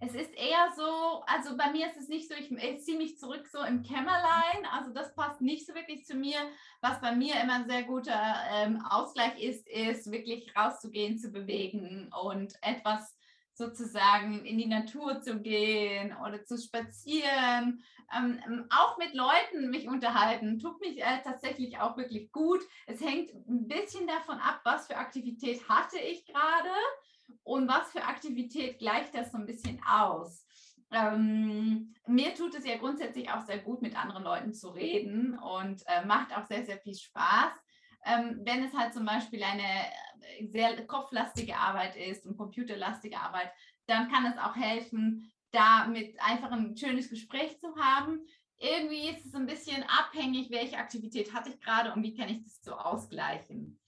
Es 0.00 0.14
ist 0.14 0.34
eher 0.34 0.72
so, 0.76 1.22
also 1.26 1.56
bei 1.56 1.70
mir 1.70 1.86
ist 1.86 1.96
es 1.96 2.08
nicht 2.08 2.28
so, 2.28 2.34
ich, 2.34 2.48
ziehe 2.82 2.98
mich 2.98 3.18
zurück 3.18 3.46
so 3.50 3.62
im 3.62 3.82
Kämmerlein, 3.82 4.66
also 4.70 4.92
das 4.92 5.14
passt 5.14 5.40
nicht 5.40 5.66
so 5.66 5.74
wirklich 5.74 6.04
zu 6.04 6.14
mir. 6.14 6.36
Was 6.80 7.00
bei 7.00 7.14
mir 7.14 7.40
immer 7.40 7.54
ein 7.54 7.68
sehr 7.68 7.84
guter 7.84 8.34
ähm, 8.52 8.84
Ausgleich 8.84 9.42
ist, 9.42 9.66
ist 9.68 10.10
wirklich 10.10 10.54
rauszugehen, 10.56 11.18
zu 11.18 11.30
bewegen 11.30 12.12
und 12.22 12.54
etwas 12.60 13.16
sozusagen 13.54 14.44
in 14.44 14.58
die 14.58 14.66
Natur 14.66 15.22
zu 15.22 15.40
gehen 15.40 16.14
oder 16.26 16.44
zu 16.44 16.58
spazieren, 16.58 17.84
ähm, 18.14 18.42
ähm 18.46 18.66
auch 18.70 18.98
mit 18.98 19.14
Leuten 19.14 19.70
mich 19.70 19.88
unterhalten, 19.88 20.58
tut 20.58 20.80
mich 20.80 21.00
äh, 21.00 21.22
tatsächlich 21.22 21.78
auch 21.78 21.96
wirklich 21.96 22.32
gut. 22.32 22.60
Es 22.86 23.00
hängt 23.00 23.30
ein 23.48 23.68
bisschen 23.68 24.06
davon 24.06 24.38
ab, 24.38 24.60
was 24.64 24.88
für 24.88 24.96
Aktivität 24.96 25.68
hatte 25.68 25.98
ich 25.98 26.26
gerade 26.26 26.70
und 27.42 27.68
was 27.68 27.90
für 27.90 28.04
Aktivität 28.04 28.78
gleicht 28.78 29.14
das 29.14 29.32
so 29.32 29.38
ein 29.38 29.46
bisschen 29.46 29.80
aus? 29.86 30.46
Ähm, 30.90 31.94
mir 32.06 32.34
tut 32.34 32.54
es 32.54 32.66
ja 32.66 32.76
grundsätzlich 32.76 33.30
auch 33.30 33.40
sehr 33.40 33.58
gut, 33.58 33.82
mit 33.82 33.96
anderen 33.96 34.22
Leuten 34.22 34.54
zu 34.54 34.70
reden 34.70 35.38
und 35.38 35.82
äh, 35.86 36.04
macht 36.04 36.36
auch 36.36 36.46
sehr, 36.46 36.64
sehr 36.64 36.78
viel 36.78 36.94
Spaß. 36.94 37.52
Ähm, 38.06 38.40
wenn 38.44 38.62
es 38.62 38.74
halt 38.74 38.92
zum 38.92 39.04
Beispiel 39.04 39.42
eine 39.42 39.62
äh, 39.62 40.46
sehr 40.46 40.86
kopflastige 40.86 41.56
Arbeit 41.56 41.96
ist 41.96 42.26
und 42.26 42.36
computerlastige 42.36 43.18
Arbeit, 43.18 43.50
dann 43.86 44.10
kann 44.10 44.26
es 44.26 44.38
auch 44.38 44.54
helfen, 44.54 45.32
da 45.50 45.86
mit 45.86 46.20
einfach 46.20 46.52
ein 46.52 46.76
schönes 46.76 47.08
Gespräch 47.08 47.58
zu 47.60 47.74
haben. 47.76 48.20
Irgendwie 48.58 49.08
ist 49.08 49.26
es 49.26 49.34
ein 49.34 49.46
bisschen 49.46 49.82
abhängig, 49.84 50.50
welche 50.50 50.78
Aktivität 50.78 51.32
hatte 51.32 51.50
ich 51.50 51.60
gerade 51.60 51.92
und 51.92 52.02
wie 52.02 52.14
kann 52.14 52.28
ich 52.28 52.42
das 52.42 52.62
so 52.62 52.72
ausgleichen. 52.72 53.80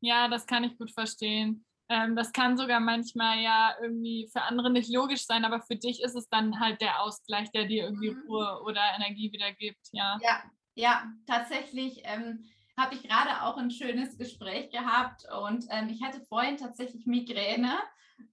Ja, 0.00 0.28
das 0.28 0.46
kann 0.46 0.64
ich 0.64 0.76
gut 0.76 0.90
verstehen. 0.90 1.64
Ähm, 1.92 2.16
das 2.16 2.32
kann 2.32 2.56
sogar 2.56 2.80
manchmal 2.80 3.40
ja 3.40 3.74
irgendwie 3.80 4.28
für 4.32 4.42
andere 4.42 4.70
nicht 4.70 4.92
logisch 4.92 5.26
sein, 5.26 5.44
aber 5.44 5.60
für 5.60 5.76
dich 5.76 6.02
ist 6.02 6.16
es 6.16 6.28
dann 6.28 6.58
halt 6.58 6.80
der 6.80 7.00
Ausgleich, 7.02 7.50
der 7.52 7.66
dir 7.66 7.84
irgendwie 7.84 8.10
mhm. 8.10 8.22
Ruhe 8.26 8.62
oder 8.64 8.80
Energie 8.96 9.30
wieder 9.32 9.52
gibt. 9.52 9.88
Ja, 9.92 10.18
ja, 10.22 10.42
ja 10.74 11.12
tatsächlich. 11.26 12.02
Ähm, 12.04 12.44
habe 12.74 12.94
ich 12.94 13.02
gerade 13.02 13.42
auch 13.42 13.58
ein 13.58 13.70
schönes 13.70 14.16
Gespräch 14.16 14.70
gehabt 14.70 15.26
und 15.42 15.66
ähm, 15.68 15.90
ich 15.90 16.02
hatte 16.02 16.22
vorhin 16.22 16.56
tatsächlich 16.56 17.04
Migräne 17.04 17.78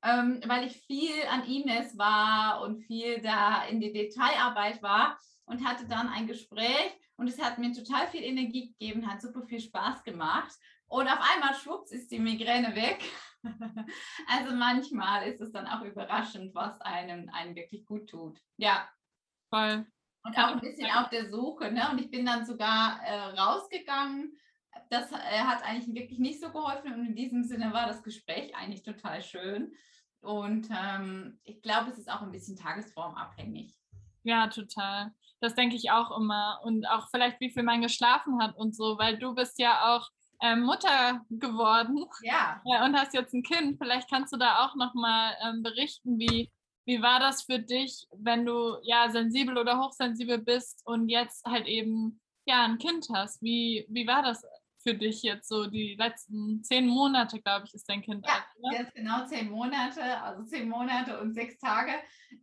ähm, 0.03 0.41
weil 0.45 0.67
ich 0.67 0.77
viel 0.81 1.25
an 1.29 1.43
E-Mails 1.47 1.97
war 1.97 2.61
und 2.61 2.79
viel 2.83 3.21
da 3.21 3.65
in 3.65 3.79
die 3.79 3.91
Detailarbeit 3.91 4.81
war 4.81 5.17
und 5.45 5.65
hatte 5.65 5.87
dann 5.87 6.07
ein 6.09 6.27
Gespräch 6.27 6.93
und 7.17 7.27
es 7.27 7.41
hat 7.41 7.57
mir 7.57 7.73
total 7.73 8.07
viel 8.07 8.23
Energie 8.23 8.69
gegeben, 8.69 9.09
hat 9.09 9.21
super 9.21 9.43
viel 9.43 9.59
Spaß 9.59 10.03
gemacht. 10.03 10.53
Und 10.89 11.07
auf 11.07 11.19
einmal, 11.21 11.53
schwupps, 11.53 11.91
ist 11.91 12.11
die 12.11 12.19
Migräne 12.19 12.75
weg. 12.75 13.03
also 14.27 14.55
manchmal 14.55 15.27
ist 15.27 15.39
es 15.39 15.51
dann 15.51 15.67
auch 15.67 15.81
überraschend, 15.81 16.53
was 16.55 16.81
einem, 16.81 17.29
einem 17.29 17.55
wirklich 17.55 17.85
gut 17.85 18.09
tut. 18.09 18.39
Ja. 18.57 18.89
Voll. 19.49 19.85
Und 20.23 20.37
auch 20.37 20.53
ein 20.53 20.59
bisschen 20.59 20.91
auf 20.91 21.09
der 21.09 21.29
Suche. 21.29 21.71
Ne? 21.71 21.87
Und 21.91 21.99
ich 22.01 22.09
bin 22.09 22.25
dann 22.25 22.45
sogar 22.45 22.99
äh, 23.03 23.39
rausgegangen. 23.39 24.35
Das 24.89 25.11
äh, 25.11 25.39
hat 25.39 25.63
eigentlich 25.63 25.93
wirklich 25.93 26.19
nicht 26.19 26.41
so 26.41 26.51
geholfen. 26.51 26.93
Und 26.93 27.05
in 27.05 27.15
diesem 27.15 27.43
Sinne 27.43 27.71
war 27.71 27.87
das 27.87 28.03
Gespräch 28.03 28.55
eigentlich 28.55 28.83
total 28.83 29.21
schön. 29.21 29.71
Und 30.21 30.67
ähm, 30.71 31.39
ich 31.43 31.61
glaube, 31.61 31.91
es 31.91 31.99
ist 31.99 32.11
auch 32.11 32.21
ein 32.21 32.31
bisschen 32.31 32.57
tagesformabhängig. 32.57 33.77
Ja, 34.23 34.47
total. 34.47 35.13
Das 35.39 35.55
denke 35.55 35.75
ich 35.75 35.91
auch 35.91 36.17
immer. 36.17 36.59
Und 36.63 36.85
auch 36.89 37.09
vielleicht, 37.09 37.39
wie 37.39 37.51
viel 37.51 37.63
man 37.63 37.81
geschlafen 37.81 38.41
hat 38.41 38.55
und 38.57 38.75
so, 38.75 38.97
weil 38.97 39.17
du 39.17 39.33
bist 39.33 39.59
ja 39.59 39.95
auch 39.95 40.09
äh, 40.41 40.55
Mutter 40.55 41.25
geworden 41.29 42.05
ja. 42.21 42.61
Äh, 42.65 42.85
und 42.85 42.95
hast 42.95 43.13
jetzt 43.13 43.33
ein 43.33 43.43
Kind. 43.43 43.77
Vielleicht 43.77 44.09
kannst 44.09 44.33
du 44.33 44.37
da 44.37 44.65
auch 44.65 44.75
nochmal 44.75 45.35
ähm, 45.43 45.63
berichten, 45.63 46.17
wie, 46.19 46.51
wie 46.85 47.01
war 47.01 47.19
das 47.19 47.43
für 47.43 47.59
dich, 47.59 48.07
wenn 48.15 48.45
du 48.45 48.77
ja 48.83 49.09
sensibel 49.09 49.57
oder 49.57 49.79
hochsensibel 49.79 50.39
bist 50.39 50.81
und 50.85 51.09
jetzt 51.09 51.45
halt 51.45 51.67
eben 51.67 52.19
ja 52.45 52.65
ein 52.65 52.77
Kind 52.77 53.07
hast? 53.13 53.41
Wie, 53.41 53.85
wie 53.89 54.07
war 54.07 54.23
das 54.23 54.43
für 54.81 54.93
dich 54.93 55.23
jetzt 55.23 55.47
so 55.49 55.67
die 55.67 55.95
letzten 55.95 56.63
zehn 56.63 56.87
Monate, 56.87 57.41
glaube 57.41 57.65
ich, 57.65 57.73
ist 57.73 57.89
dein 57.89 58.01
Kind 58.01 58.25
ja, 58.25 58.33
alt. 58.33 58.45
Ne? 58.59 58.79
Jetzt 58.79 58.95
genau 58.95 59.25
zehn 59.25 59.49
Monate, 59.49 60.21
also 60.21 60.43
zehn 60.43 60.69
Monate 60.69 61.19
und 61.19 61.33
sechs 61.33 61.57
Tage. 61.57 61.91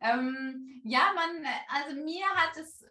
Ähm, 0.01 0.83
ja, 0.85 1.13
man, 1.15 1.45
also 1.69 1.97
mir 2.03 2.27
hat 2.27 2.57
es, 2.57 2.85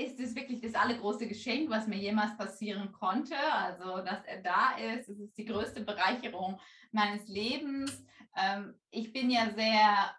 ist 0.00 0.20
es 0.20 0.34
wirklich 0.34 0.60
das 0.60 0.74
allergrößte 0.74 1.26
Geschenk, 1.26 1.70
was 1.70 1.86
mir 1.86 1.98
jemals 1.98 2.36
passieren 2.36 2.92
konnte. 2.92 3.36
Also, 3.52 4.04
dass 4.04 4.24
er 4.24 4.42
da 4.42 4.76
ist, 4.76 5.08
es 5.08 5.18
ist 5.18 5.36
die 5.36 5.44
größte 5.44 5.82
Bereicherung 5.82 6.60
meines 6.92 7.28
Lebens. 7.28 8.04
Ähm, 8.36 8.74
ich 8.90 9.12
bin 9.12 9.30
ja 9.30 9.50
sehr 9.54 10.14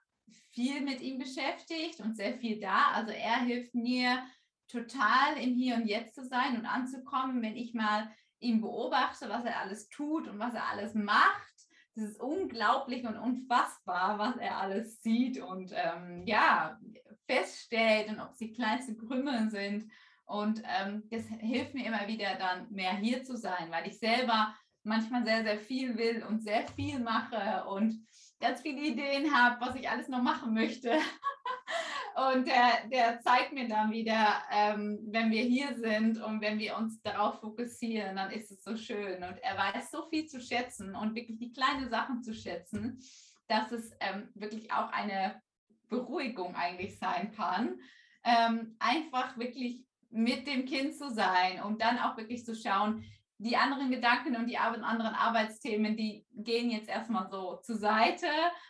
viel 0.51 0.81
mit 0.81 1.01
ihm 1.01 1.17
beschäftigt 1.17 1.99
und 1.99 2.15
sehr 2.15 2.33
viel 2.33 2.59
da. 2.59 2.91
Also 2.93 3.11
er 3.11 3.41
hilft 3.41 3.73
mir 3.73 4.23
total 4.67 5.37
im 5.37 5.55
Hier 5.55 5.75
und 5.75 5.87
Jetzt 5.87 6.15
zu 6.15 6.25
sein 6.25 6.57
und 6.57 6.65
anzukommen, 6.65 7.41
wenn 7.41 7.55
ich 7.55 7.73
mal 7.73 8.09
ihn 8.39 8.61
beobachte, 8.61 9.29
was 9.29 9.45
er 9.45 9.59
alles 9.59 9.89
tut 9.89 10.27
und 10.27 10.39
was 10.39 10.53
er 10.53 10.67
alles 10.67 10.93
macht. 10.93 11.47
Das 11.95 12.05
ist 12.05 12.19
unglaublich 12.19 13.05
und 13.05 13.17
unfassbar, 13.17 14.17
was 14.17 14.37
er 14.37 14.57
alles 14.57 15.01
sieht 15.01 15.41
und 15.41 15.73
ähm, 15.75 16.23
ja, 16.25 16.79
feststellt 17.27 18.09
und 18.09 18.19
ob 18.19 18.33
sie 18.35 18.53
kleinste 18.53 18.95
Krümel 18.95 19.49
sind. 19.49 19.91
Und 20.25 20.61
ähm, 20.65 21.03
das 21.09 21.25
hilft 21.25 21.73
mir 21.73 21.85
immer 21.85 22.07
wieder 22.07 22.35
dann 22.35 22.71
mehr 22.71 22.95
hier 22.95 23.23
zu 23.23 23.35
sein, 23.35 23.69
weil 23.69 23.87
ich 23.87 23.99
selber 23.99 24.55
manchmal 24.83 25.23
sehr, 25.25 25.43
sehr 25.43 25.57
viel 25.57 25.97
will 25.97 26.23
und 26.23 26.41
sehr 26.41 26.65
viel 26.67 26.99
mache 26.99 27.65
und 27.65 28.07
ganz 28.39 28.61
viele 28.61 28.81
Ideen 28.81 29.33
habe, 29.33 29.63
was 29.63 29.75
ich 29.75 29.89
alles 29.89 30.07
noch 30.07 30.21
machen 30.21 30.53
möchte. 30.53 30.91
Und 32.13 32.45
der, 32.45 32.87
der 32.91 33.21
zeigt 33.21 33.53
mir 33.53 33.69
dann 33.69 33.89
wieder, 33.91 34.41
ähm, 34.51 34.99
wenn 35.07 35.31
wir 35.31 35.43
hier 35.43 35.75
sind 35.75 36.21
und 36.21 36.41
wenn 36.41 36.59
wir 36.59 36.75
uns 36.75 37.01
darauf 37.01 37.39
fokussieren, 37.39 38.17
dann 38.17 38.31
ist 38.31 38.51
es 38.51 38.63
so 38.65 38.75
schön. 38.75 39.23
Und 39.23 39.37
er 39.41 39.57
weiß 39.57 39.91
so 39.91 40.09
viel 40.09 40.27
zu 40.27 40.41
schätzen 40.41 40.93
und 40.93 41.15
wirklich 41.15 41.39
die 41.39 41.53
kleinen 41.53 41.89
Sachen 41.89 42.21
zu 42.21 42.33
schätzen, 42.33 42.99
dass 43.47 43.71
es 43.71 43.91
ähm, 44.01 44.27
wirklich 44.35 44.73
auch 44.73 44.91
eine 44.91 45.41
Beruhigung 45.91 46.55
eigentlich 46.55 46.97
sein 46.97 47.31
kann. 47.35 47.79
Ähm, 48.23 48.75
einfach 48.79 49.37
wirklich 49.37 49.85
mit 50.09 50.47
dem 50.47 50.65
Kind 50.65 50.95
zu 50.95 51.11
sein 51.11 51.61
und 51.61 51.81
dann 51.81 51.99
auch 51.99 52.17
wirklich 52.17 52.43
zu 52.45 52.55
schauen, 52.55 53.03
die 53.43 53.57
anderen 53.57 53.89
Gedanken 53.89 54.35
und 54.35 54.45
die 54.45 54.57
anderen 54.59 55.15
Arbeitsthemen, 55.15 55.97
die 55.97 56.27
gehen 56.31 56.69
jetzt 56.69 56.87
erstmal 56.87 57.27
so 57.27 57.59
zur 57.63 57.75
Seite 57.75 58.27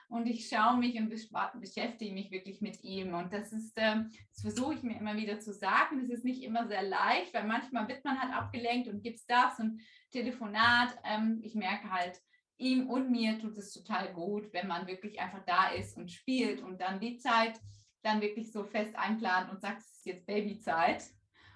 und 0.08 0.28
ich 0.28 0.48
schaue 0.48 0.78
mich 0.78 0.98
und 0.98 1.10
beschäftige 1.10 2.14
mich 2.14 2.32
wirklich 2.32 2.62
mit 2.62 2.82
ihm. 2.82 3.14
Und 3.14 3.34
das 3.34 3.52
ist, 3.52 3.74
ähm, 3.76 4.12
das 4.30 4.42
versuche 4.42 4.76
ich 4.76 4.84
mir 4.84 4.98
immer 4.98 5.18
wieder 5.18 5.42
zu 5.42 5.54
sagen. 5.54 6.00
Das 6.00 6.10
ist 6.10 6.24
nicht 6.24 6.42
immer 6.42 6.68
sehr 6.70 6.84
leicht, 6.84 7.34
weil 7.34 7.46
manchmal 7.46 7.90
wird 7.90 8.06
man 8.06 8.22
halt 8.22 8.34
abgelenkt 8.34 8.88
und 8.88 9.04
gibt 9.04 9.20
es 9.20 9.26
das 9.26 9.60
und 9.60 9.82
Telefonat. 10.12 10.98
Ähm, 11.04 11.42
ich 11.44 11.54
merke 11.54 11.92
halt, 11.92 12.22
ihm 12.62 12.90
und 12.90 13.12
mir 13.12 13.40
tut 13.40 13.58
es 13.58 13.74
total 13.74 14.14
gut, 14.14 14.54
wenn 14.54 14.68
man 14.68 14.88
wirklich 14.88 15.20
einfach 15.20 15.44
da 15.46 15.70
ist 15.70 15.98
und 15.98 16.12
spielt 16.12 16.62
und 16.62 16.80
dann 16.80 17.00
die 17.00 17.18
Zeit 17.18 17.60
dann 18.04 18.22
wirklich 18.22 18.52
so 18.52 18.64
fest 18.64 18.96
einplant 18.96 19.52
und 19.52 19.62
sagt, 19.62 19.82
es 19.82 19.92
ist 19.98 20.06
jetzt 20.06 20.26
Babyzeit 20.26 21.04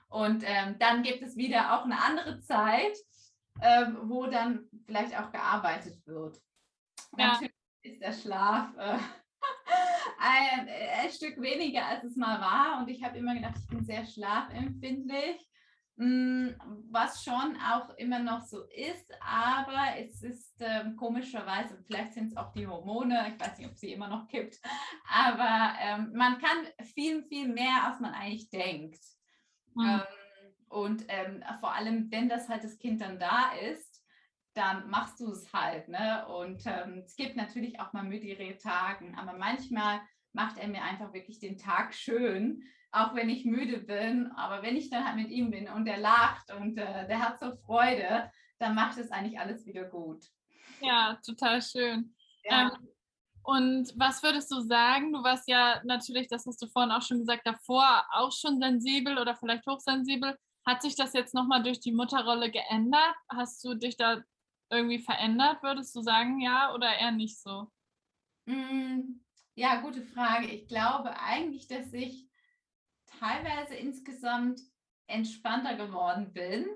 und 0.09 0.43
ähm, 0.45 0.77
dann 0.79 1.03
gibt 1.03 1.21
es 1.23 1.35
wieder 1.35 1.73
auch 1.75 1.85
eine 1.85 2.01
andere 2.01 2.39
Zeit, 2.39 2.97
ähm, 3.61 3.97
wo 4.03 4.27
dann 4.27 4.69
vielleicht 4.85 5.17
auch 5.19 5.31
gearbeitet 5.31 6.05
wird. 6.05 6.37
Ja. 7.17 7.33
Natürlich 7.33 7.53
ist 7.81 8.01
der 8.01 8.13
Schlaf 8.13 8.75
äh, 8.77 8.97
ein, 10.19 10.69
ein, 11.03 11.09
Stück 11.09 11.39
weniger, 11.41 11.85
als 11.85 12.03
es 12.03 12.15
mal 12.15 12.39
war. 12.39 12.79
Und 12.79 12.89
ich 12.89 13.03
habe 13.03 13.17
immer 13.17 13.33
gedacht, 13.33 13.55
ich 13.57 13.67
bin 13.67 13.83
sehr 13.83 14.05
schlafempfindlich, 14.05 15.47
was 15.97 17.23
schon 17.23 17.57
auch 17.57 17.89
immer 17.97 18.19
noch 18.19 18.41
so 18.41 18.63
ist. 18.65 19.11
Aber 19.21 19.97
es 19.97 20.21
ist 20.21 20.55
ähm, 20.59 20.95
komischerweise, 20.95 21.81
vielleicht 21.85 22.13
sind 22.13 22.27
es 22.27 22.37
auch 22.37 22.51
die 22.51 22.67
Hormone, 22.67 23.33
ich 23.33 23.39
weiß 23.39 23.57
nicht, 23.57 23.69
ob 23.69 23.77
sie 23.77 23.93
immer 23.93 24.09
noch 24.09 24.27
kippt, 24.27 24.59
aber 25.09 25.73
ähm, 25.81 26.11
man 26.13 26.37
kann 26.39 26.85
viel, 26.93 27.23
viel 27.23 27.47
mehr, 27.47 27.85
als 27.85 27.99
man 27.99 28.13
eigentlich 28.13 28.49
denkt. 28.49 28.99
Mhm. 29.73 29.85
Ähm, 29.85 30.01
und 30.67 31.05
ähm, 31.07 31.43
vor 31.61 31.73
allem, 31.73 32.11
wenn 32.11 32.27
das 32.27 32.49
halt 32.49 32.63
das 32.63 32.77
Kind 32.77 32.99
dann 32.99 33.17
da 33.17 33.53
ist, 33.71 34.03
dann 34.53 34.89
machst 34.89 35.19
du 35.19 35.31
es 35.31 35.53
halt. 35.53 35.87
Ne? 35.87 36.25
Und 36.27 36.63
ähm, 36.65 37.03
es 37.05 37.15
gibt 37.15 37.35
natürlich 37.35 37.79
auch 37.79 37.93
mal 37.93 38.03
müdigere 38.03 38.57
Tage, 38.57 39.13
aber 39.17 39.33
manchmal 39.37 40.01
macht 40.33 40.57
er 40.57 40.67
mir 40.67 40.83
einfach 40.83 41.13
wirklich 41.13 41.39
den 41.39 41.57
Tag 41.57 41.93
schön, 41.93 42.63
auch 42.95 43.13
wenn 43.15 43.29
ich 43.29 43.45
müde 43.45 43.79
bin. 43.79 44.31
Aber 44.31 44.61
wenn 44.61 44.75
ich 44.75 44.89
dann 44.89 45.05
halt 45.05 45.17
mit 45.17 45.29
ihm 45.29 45.51
bin 45.51 45.67
und 45.67 45.87
er 45.87 45.97
lacht 45.97 46.51
und 46.51 46.77
äh, 46.77 47.07
der 47.07 47.19
hat 47.19 47.39
so 47.39 47.55
Freude, 47.65 48.31
dann 48.59 48.75
macht 48.75 48.97
es 48.97 49.11
eigentlich 49.11 49.39
alles 49.39 49.65
wieder 49.65 49.83
gut. 49.83 50.25
Ja, 50.81 51.19
total 51.25 51.61
schön. 51.61 52.15
Ja. 52.43 52.71
Ähm, 52.73 52.89
und 53.43 53.93
was 53.95 54.23
würdest 54.23 54.51
du 54.51 54.61
sagen? 54.61 55.13
Du 55.13 55.21
warst 55.23 55.47
ja 55.47 55.81
natürlich, 55.83 56.27
das 56.27 56.45
hast 56.47 56.61
du 56.61 56.67
vorhin 56.67 56.91
auch 56.91 57.01
schon 57.01 57.19
gesagt, 57.19 57.45
davor 57.45 58.03
auch 58.11 58.31
schon 58.31 58.59
sensibel 58.59 59.17
oder 59.19 59.35
vielleicht 59.35 59.67
hochsensibel. 59.67 60.35
Hat 60.65 60.81
sich 60.81 60.95
das 60.95 61.13
jetzt 61.13 61.35
nochmal 61.35 61.61
durch 61.61 61.79
die 61.79 61.91
Mutterrolle 61.91 62.49
geändert? 62.49 63.15
Hast 63.29 63.63
du 63.63 63.75
dich 63.75 63.97
da 63.97 64.23
irgendwie 64.71 64.99
verändert, 64.99 65.61
würdest 65.61 65.95
du 65.95 66.01
sagen, 66.01 66.39
ja 66.39 66.73
oder 66.73 66.97
eher 66.97 67.11
nicht 67.11 67.39
so? 67.39 67.67
Mm, 68.45 69.21
ja, 69.53 69.81
gute 69.81 70.01
Frage. 70.01 70.47
Ich 70.47 70.67
glaube 70.67 71.15
eigentlich, 71.19 71.67
dass 71.67 71.93
ich 71.93 72.27
teilweise 73.19 73.75
insgesamt 73.75 74.61
entspannter 75.07 75.75
geworden 75.75 76.33
bin. 76.33 76.67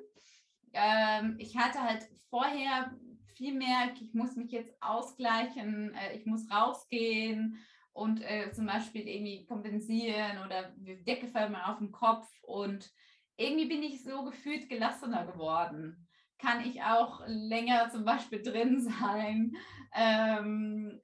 Ähm, 0.73 1.35
ich 1.39 1.57
hatte 1.57 1.81
halt 1.81 2.07
vorher 2.29 2.91
viel 3.35 3.53
mehr, 3.53 3.91
ich 3.99 4.13
muss 4.13 4.35
mich 4.35 4.51
jetzt 4.51 4.75
ausgleichen, 4.81 5.93
äh, 5.95 6.15
ich 6.17 6.25
muss 6.25 6.49
rausgehen 6.51 7.57
und 7.93 8.21
äh, 8.21 8.51
zum 8.51 8.65
Beispiel 8.65 9.07
irgendwie 9.07 9.45
kompensieren 9.45 10.45
oder 10.45 10.73
Decke 10.77 11.27
fällt 11.27 11.51
mir 11.51 11.67
auf 11.67 11.79
den 11.79 11.91
Kopf 11.91 12.27
und 12.43 12.91
irgendwie 13.37 13.67
bin 13.67 13.83
ich 13.83 14.03
so 14.03 14.23
gefühlt 14.23 14.69
gelassener 14.69 15.25
geworden. 15.25 16.07
Kann 16.37 16.65
ich 16.65 16.83
auch 16.83 17.21
länger 17.25 17.89
zum 17.89 18.05
Beispiel 18.05 18.41
drin 18.41 18.81
sein? 18.81 19.53
Ähm, 19.95 21.01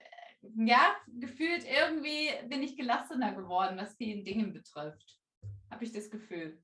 ja, 0.57 0.95
gefühlt 1.07 1.65
irgendwie 1.65 2.29
bin 2.47 2.61
ich 2.61 2.77
gelassener 2.77 3.33
geworden, 3.33 3.77
was 3.77 3.95
vielen 3.95 4.23
Dingen 4.23 4.53
betrifft. 4.53 5.19
Habe 5.71 5.83
ich 5.83 5.91
das 5.91 6.09
Gefühl. 6.09 6.61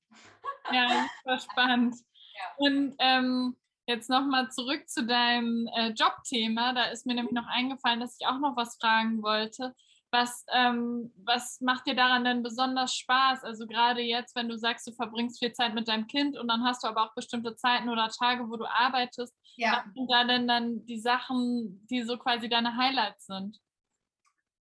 Ja, 0.72 1.08
super 1.24 1.40
spannend. 1.52 1.96
Ja. 2.34 2.54
Und 2.58 2.96
ähm, 3.00 3.56
Jetzt 3.88 4.10
nochmal 4.10 4.50
zurück 4.52 4.88
zu 4.88 5.06
deinem 5.06 5.68
äh, 5.76 5.90
Jobthema. 5.90 6.74
Da 6.74 6.86
ist 6.86 7.06
mir 7.06 7.16
nämlich 7.16 7.34
noch 7.34 7.48
eingefallen, 7.48 8.00
dass 8.00 8.18
ich 8.20 8.28
auch 8.28 8.40
noch 8.40 8.56
was 8.56 8.78
fragen 8.78 9.22
wollte. 9.24 9.76
Was, 10.12 10.46
ähm, 10.54 11.12
was 11.26 11.60
macht 11.62 11.88
dir 11.88 11.96
daran 11.96 12.24
denn 12.24 12.44
besonders 12.44 12.96
Spaß? 12.96 13.44
Also 13.44 13.66
gerade 13.66 14.02
jetzt, 14.02 14.36
wenn 14.36 14.50
du 14.50 14.58
sagst, 14.58 14.88
du 14.88 14.94
verbringst 14.94 15.40
viel 15.40 15.54
Zeit 15.54 15.74
mit 15.74 15.88
deinem 15.88 16.08
Kind 16.08 16.38
und 16.38 16.48
dann 16.48 16.64
hast 16.64 16.84
du 16.84 16.88
aber 16.88 17.04
auch 17.04 17.16
bestimmte 17.16 17.56
Zeiten 17.56 17.90
oder 17.90 18.10
Tage, 18.10 18.50
wo 18.50 18.58
du 18.58 18.66
arbeitest. 18.66 19.36
Ja. 19.56 19.84
Was 19.86 19.94
sind 19.94 20.12
da 20.12 20.24
denn 20.26 20.48
dann 20.48 20.86
die 20.86 21.00
Sachen, 21.00 21.86
die 21.90 22.04
so 22.04 22.18
quasi 22.18 22.50
deine 22.50 22.76
Highlights 22.78 23.26
sind? 23.26 23.58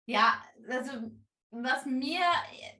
Ja, 0.05 0.41
also 0.69 1.11
was 1.51 1.85
mir 1.85 2.19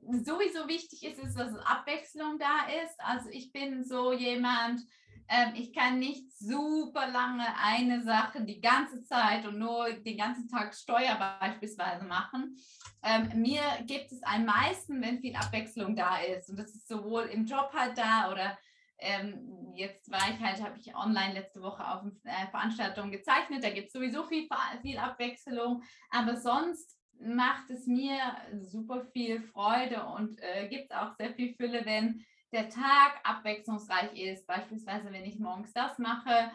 sowieso 0.01 0.67
wichtig 0.67 1.03
ist, 1.03 1.19
ist, 1.19 1.37
dass 1.37 1.55
Abwechslung 1.55 2.37
da 2.37 2.67
ist. 2.83 2.99
Also 2.99 3.29
ich 3.29 3.51
bin 3.51 3.83
so 3.83 4.13
jemand, 4.13 4.81
ähm, 5.27 5.53
ich 5.55 5.73
kann 5.73 5.99
nicht 5.99 6.31
super 6.37 7.07
lange 7.07 7.45
eine 7.63 8.03
Sache 8.03 8.43
die 8.43 8.61
ganze 8.61 9.03
Zeit 9.03 9.45
und 9.45 9.59
nur 9.59 9.91
den 9.91 10.17
ganzen 10.17 10.47
Tag 10.47 10.75
Steuer 10.75 11.15
beispielsweise 11.39 12.05
machen. 12.05 12.57
Ähm, 13.03 13.41
mir 13.41 13.61
gibt 13.85 14.11
es 14.11 14.21
am 14.23 14.45
meisten, 14.45 15.01
wenn 15.01 15.19
viel 15.19 15.35
Abwechslung 15.35 15.95
da 15.95 16.17
ist. 16.17 16.49
Und 16.49 16.57
das 16.57 16.73
ist 16.73 16.87
sowohl 16.87 17.23
im 17.23 17.45
Job 17.45 17.71
halt 17.73 17.97
da 17.97 18.31
oder 18.31 18.57
ähm, 19.01 19.73
jetzt 19.75 20.11
war 20.11 20.29
ich 20.29 20.39
halt, 20.41 20.61
habe 20.61 20.77
ich 20.77 20.93
online 20.93 21.33
letzte 21.33 21.61
Woche 21.61 21.87
auf 21.87 22.03
äh, 22.25 22.47
Veranstaltungen 22.51 23.11
gezeichnet. 23.11 23.63
Da 23.63 23.69
gibt 23.69 23.87
es 23.87 23.93
sowieso 23.93 24.25
viel, 24.25 24.47
viel 24.81 24.97
Abwechslung. 24.97 25.83
Aber 26.09 26.35
sonst 26.35 26.98
macht 27.19 27.69
es 27.69 27.85
mir 27.85 28.19
super 28.61 29.05
viel 29.13 29.41
Freude 29.41 30.05
und 30.05 30.39
äh, 30.41 30.67
gibt 30.67 30.93
auch 30.93 31.15
sehr 31.15 31.33
viel 31.33 31.53
Fülle, 31.55 31.85
wenn 31.85 32.25
der 32.51 32.69
Tag 32.69 33.19
abwechslungsreich 33.23 34.13
ist. 34.13 34.47
Beispielsweise, 34.47 35.11
wenn 35.11 35.25
ich 35.25 35.39
morgens 35.39 35.73
das 35.73 35.97
mache, 35.99 36.51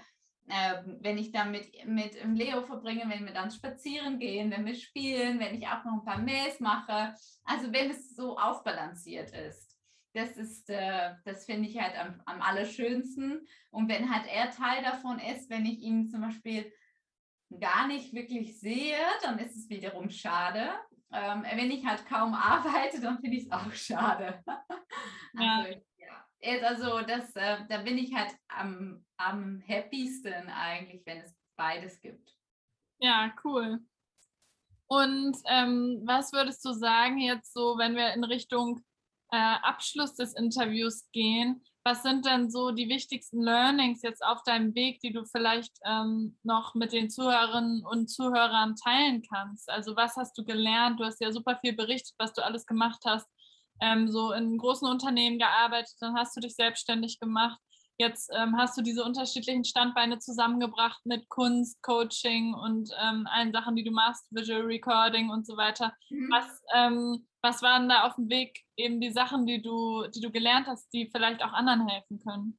äh, 0.48 0.82
wenn 1.00 1.18
ich 1.18 1.32
dann 1.32 1.50
mit, 1.50 1.86
mit 1.86 2.22
Leo 2.24 2.62
verbringe, 2.62 3.08
wenn 3.08 3.24
wir 3.24 3.32
dann 3.32 3.50
spazieren 3.50 4.18
gehen, 4.18 4.50
wenn 4.50 4.66
wir 4.66 4.74
spielen, 4.74 5.38
wenn 5.38 5.54
ich 5.54 5.66
auch 5.66 5.84
noch 5.84 5.94
ein 5.94 6.04
paar 6.04 6.18
Mails 6.18 6.60
mache. 6.60 7.14
Also 7.44 7.72
wenn 7.72 7.90
es 7.90 8.14
so 8.14 8.38
ausbalanciert 8.38 9.30
ist. 9.30 9.74
Das 10.12 10.36
ist, 10.36 10.70
äh, 10.70 11.14
das 11.24 11.44
finde 11.44 11.68
ich 11.68 11.80
halt 11.80 11.98
am, 11.98 12.22
am 12.26 12.40
allerschönsten. 12.40 13.46
Und 13.70 13.88
wenn 13.88 14.14
halt 14.14 14.26
er 14.28 14.50
Teil 14.50 14.82
davon 14.82 15.18
ist, 15.18 15.50
wenn 15.50 15.66
ich 15.66 15.80
ihn 15.80 16.08
zum 16.08 16.20
Beispiel 16.20 16.70
gar 17.60 17.86
nicht 17.86 18.12
wirklich 18.12 18.58
sehe, 18.58 18.98
dann 19.22 19.38
ist 19.38 19.56
es 19.56 19.68
wiederum 19.68 20.10
schade. 20.10 20.70
Ähm, 21.12 21.44
wenn 21.54 21.70
ich 21.70 21.84
halt 21.86 22.04
kaum 22.06 22.34
arbeite, 22.34 23.00
dann 23.00 23.20
finde 23.20 23.36
ich 23.36 23.44
es 23.44 23.52
auch 23.52 23.72
schade. 23.72 24.42
also, 25.36 25.70
ja. 25.70 25.76
ja. 25.98 26.62
Also 26.62 27.00
das, 27.02 27.34
äh, 27.36 27.58
da 27.68 27.78
bin 27.78 27.98
ich 27.98 28.14
halt 28.14 28.34
am, 28.48 29.04
am 29.16 29.62
happiesten 29.66 30.48
eigentlich, 30.48 31.04
wenn 31.06 31.18
es 31.18 31.34
beides 31.56 32.00
gibt. 32.00 32.36
Ja, 32.98 33.34
cool. 33.44 33.80
Und 34.86 35.36
ähm, 35.46 36.02
was 36.04 36.32
würdest 36.32 36.64
du 36.64 36.72
sagen 36.72 37.18
jetzt 37.18 37.54
so, 37.54 37.78
wenn 37.78 37.96
wir 37.96 38.12
in 38.12 38.24
Richtung 38.24 38.84
äh, 39.30 39.36
Abschluss 39.36 40.14
des 40.14 40.34
Interviews 40.34 41.08
gehen? 41.12 41.64
Was 41.86 42.02
sind 42.02 42.24
denn 42.24 42.50
so 42.50 42.70
die 42.70 42.88
wichtigsten 42.88 43.42
Learnings 43.42 44.00
jetzt 44.00 44.24
auf 44.24 44.42
deinem 44.42 44.74
Weg, 44.74 45.00
die 45.00 45.12
du 45.12 45.26
vielleicht 45.26 45.72
ähm, 45.84 46.38
noch 46.42 46.74
mit 46.74 46.92
den 46.92 47.10
Zuhörerinnen 47.10 47.84
und 47.84 48.08
Zuhörern 48.08 48.74
teilen 48.74 49.22
kannst? 49.22 49.68
Also 49.70 49.94
was 49.94 50.16
hast 50.16 50.36
du 50.38 50.44
gelernt? 50.44 50.98
Du 50.98 51.04
hast 51.04 51.20
ja 51.20 51.30
super 51.30 51.58
viel 51.60 51.74
berichtet, 51.74 52.14
was 52.16 52.32
du 52.32 52.42
alles 52.42 52.64
gemacht 52.64 53.02
hast. 53.04 53.28
Ähm, 53.82 54.08
so 54.08 54.32
in 54.32 54.56
großen 54.56 54.88
Unternehmen 54.88 55.38
gearbeitet, 55.38 55.94
dann 56.00 56.16
hast 56.16 56.34
du 56.34 56.40
dich 56.40 56.54
selbstständig 56.54 57.20
gemacht. 57.20 57.60
Jetzt 57.98 58.30
ähm, 58.34 58.56
hast 58.56 58.78
du 58.78 58.82
diese 58.82 59.04
unterschiedlichen 59.04 59.64
Standbeine 59.64 60.18
zusammengebracht 60.18 61.04
mit 61.04 61.28
Kunst, 61.28 61.82
Coaching 61.82 62.54
und 62.54 62.90
ähm, 62.98 63.28
allen 63.30 63.52
Sachen, 63.52 63.76
die 63.76 63.84
du 63.84 63.92
machst, 63.92 64.26
Visual 64.30 64.62
Recording 64.62 65.28
und 65.28 65.46
so 65.46 65.56
weiter. 65.56 65.92
Mhm. 66.08 66.30
Was, 66.32 66.62
ähm, 66.74 67.26
was 67.44 67.60
waren 67.62 67.88
da 67.88 68.04
auf 68.04 68.16
dem 68.16 68.30
Weg 68.30 68.64
eben 68.76 69.00
die 69.00 69.12
Sachen, 69.12 69.46
die 69.46 69.60
du, 69.60 70.06
die 70.08 70.20
du 70.20 70.32
gelernt 70.32 70.66
hast, 70.66 70.92
die 70.94 71.10
vielleicht 71.12 71.44
auch 71.44 71.52
anderen 71.52 71.86
helfen 71.86 72.18
können? 72.18 72.58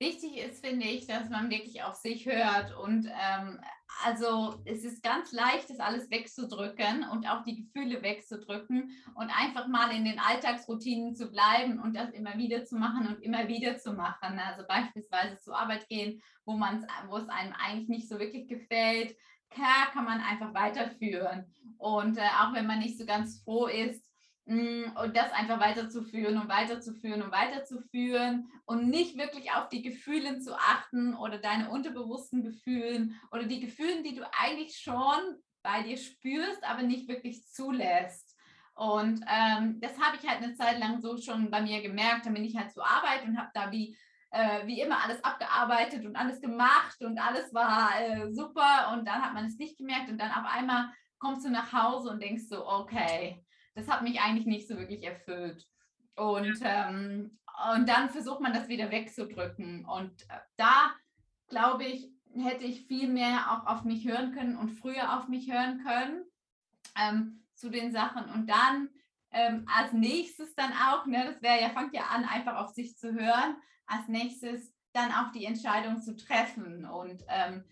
Wichtig 0.00 0.38
ist, 0.38 0.64
finde 0.64 0.86
ich, 0.86 1.06
dass 1.06 1.28
man 1.28 1.48
wirklich 1.50 1.84
auf 1.84 1.94
sich 1.94 2.26
hört 2.26 2.76
und 2.76 3.06
ähm, 3.06 3.60
also 4.04 4.60
es 4.64 4.84
ist 4.84 5.02
ganz 5.02 5.30
leicht, 5.30 5.70
das 5.70 5.78
alles 5.78 6.10
wegzudrücken 6.10 7.08
und 7.12 7.28
auch 7.28 7.44
die 7.44 7.62
Gefühle 7.62 8.02
wegzudrücken 8.02 8.90
und 9.14 9.30
einfach 9.30 9.68
mal 9.68 9.94
in 9.94 10.04
den 10.04 10.18
Alltagsroutinen 10.18 11.14
zu 11.14 11.30
bleiben 11.30 11.78
und 11.78 11.94
das 11.94 12.10
immer 12.10 12.36
wieder 12.36 12.64
zu 12.64 12.76
machen 12.76 13.06
und 13.06 13.22
immer 13.22 13.46
wieder 13.46 13.78
zu 13.78 13.92
machen. 13.92 14.40
Also 14.40 14.66
beispielsweise 14.66 15.38
zur 15.38 15.56
Arbeit 15.56 15.88
gehen, 15.88 16.20
wo 16.46 16.56
man 16.56 16.84
wo 17.08 17.18
es 17.18 17.28
einem 17.28 17.52
eigentlich 17.52 17.88
nicht 17.88 18.08
so 18.08 18.18
wirklich 18.18 18.48
gefällt, 18.48 19.14
klar 19.50 19.90
kann 19.92 20.04
man 20.04 20.20
einfach 20.20 20.52
weiterführen. 20.52 21.54
Und 21.78 22.18
äh, 22.18 22.28
auch 22.40 22.54
wenn 22.54 22.66
man 22.66 22.80
nicht 22.80 22.98
so 22.98 23.06
ganz 23.06 23.42
froh 23.44 23.66
ist, 23.66 24.11
und 24.44 25.16
das 25.16 25.30
einfach 25.32 25.60
weiterzuführen 25.60 26.36
und 26.36 26.48
weiterzuführen 26.48 27.22
und 27.22 27.30
weiterzuführen 27.30 28.48
und 28.64 28.88
nicht 28.88 29.16
wirklich 29.16 29.52
auf 29.52 29.68
die 29.68 29.82
Gefühle 29.82 30.40
zu 30.40 30.56
achten 30.56 31.14
oder 31.14 31.38
deine 31.38 31.70
unterbewussten 31.70 32.42
Gefühlen 32.42 33.20
oder 33.30 33.44
die 33.44 33.60
Gefühle, 33.60 34.02
die 34.02 34.16
du 34.16 34.28
eigentlich 34.36 34.76
schon 34.76 35.36
bei 35.62 35.82
dir 35.82 35.96
spürst, 35.96 36.64
aber 36.64 36.82
nicht 36.82 37.08
wirklich 37.08 37.46
zulässt. 37.46 38.36
Und 38.74 39.24
ähm, 39.28 39.80
das 39.80 39.98
habe 40.00 40.16
ich 40.16 40.28
halt 40.28 40.42
eine 40.42 40.54
Zeit 40.54 40.80
lang 40.80 41.00
so 41.00 41.16
schon 41.18 41.50
bei 41.50 41.60
mir 41.60 41.82
gemerkt. 41.82 42.26
Dann 42.26 42.34
bin 42.34 42.44
ich 42.44 42.56
halt 42.56 42.72
zur 42.72 42.86
Arbeit 42.86 43.24
und 43.24 43.38
habe 43.38 43.50
da 43.54 43.70
wie, 43.70 43.96
äh, 44.30 44.66
wie 44.66 44.80
immer 44.80 45.04
alles 45.04 45.22
abgearbeitet 45.22 46.04
und 46.04 46.16
alles 46.16 46.40
gemacht 46.40 47.00
und 47.00 47.18
alles 47.18 47.54
war 47.54 47.90
äh, 48.00 48.32
super. 48.32 48.92
Und 48.92 49.06
dann 49.06 49.22
hat 49.22 49.34
man 49.34 49.46
es 49.46 49.58
nicht 49.58 49.78
gemerkt 49.78 50.10
und 50.10 50.18
dann 50.18 50.32
auf 50.32 50.50
einmal 50.50 50.90
kommst 51.20 51.46
du 51.46 51.50
nach 51.50 51.72
Hause 51.72 52.10
und 52.10 52.20
denkst 52.20 52.44
so, 52.48 52.66
okay, 52.66 53.44
das 53.74 53.88
hat 53.88 54.02
mich 54.02 54.20
eigentlich 54.20 54.46
nicht 54.46 54.68
so 54.68 54.76
wirklich 54.76 55.02
erfüllt. 55.02 55.66
Und, 56.16 56.58
ähm, 56.62 57.38
und 57.74 57.88
dann 57.88 58.10
versucht 58.10 58.40
man 58.40 58.52
das 58.52 58.68
wieder 58.68 58.90
wegzudrücken. 58.90 59.84
Und 59.86 60.22
äh, 60.28 60.38
da, 60.56 60.92
glaube 61.48 61.84
ich, 61.84 62.10
hätte 62.34 62.64
ich 62.64 62.86
viel 62.86 63.08
mehr 63.08 63.50
auch 63.50 63.66
auf 63.66 63.84
mich 63.84 64.06
hören 64.06 64.32
können 64.32 64.56
und 64.56 64.70
früher 64.70 65.18
auf 65.18 65.28
mich 65.28 65.50
hören 65.50 65.82
können 65.84 66.24
ähm, 66.98 67.44
zu 67.54 67.70
den 67.70 67.92
Sachen. 67.92 68.30
Und 68.30 68.48
dann 68.48 68.88
ähm, 69.30 69.66
als 69.74 69.92
nächstes 69.92 70.54
dann 70.54 70.72
auch, 70.72 71.06
ne, 71.06 71.24
das 71.26 71.42
wäre 71.42 71.60
ja, 71.60 71.70
fängt 71.70 71.94
ja 71.94 72.02
an, 72.10 72.24
einfach 72.24 72.56
auf 72.56 72.70
sich 72.70 72.96
zu 72.96 73.12
hören, 73.12 73.56
als 73.86 74.08
nächstes 74.08 74.72
dann 74.92 75.10
auch 75.12 75.32
die 75.32 75.46
Entscheidung 75.46 76.00
zu 76.00 76.16
treffen. 76.16 76.84
Und 76.84 77.22
ähm, 77.28 77.64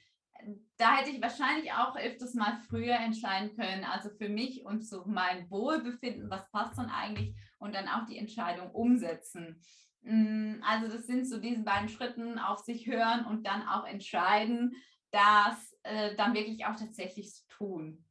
da 0.80 0.96
hätte 0.96 1.10
ich 1.10 1.20
wahrscheinlich 1.20 1.72
auch 1.72 1.94
öfters 1.94 2.34
mal 2.34 2.56
früher 2.68 2.94
entscheiden 2.94 3.54
können, 3.54 3.84
also 3.84 4.08
für 4.10 4.30
mich 4.30 4.64
und 4.64 4.82
so 4.84 5.04
mein 5.06 5.50
Wohlbefinden, 5.50 6.30
was 6.30 6.50
passt 6.50 6.78
dann 6.78 6.88
eigentlich 6.88 7.36
und 7.58 7.74
dann 7.74 7.86
auch 7.86 8.06
die 8.06 8.16
Entscheidung 8.16 8.70
umsetzen. 8.70 9.62
Mm, 10.02 10.62
also 10.62 10.88
das 10.88 11.06
sind 11.06 11.28
so 11.28 11.38
diese 11.38 11.62
beiden 11.62 11.90
Schritten, 11.90 12.38
auf 12.38 12.60
sich 12.60 12.86
hören 12.86 13.26
und 13.26 13.46
dann 13.46 13.68
auch 13.68 13.86
entscheiden, 13.86 14.74
das 15.10 15.76
äh, 15.82 16.16
dann 16.16 16.32
wirklich 16.32 16.64
auch 16.64 16.76
tatsächlich 16.76 17.34
zu 17.34 17.46
tun. 17.48 18.04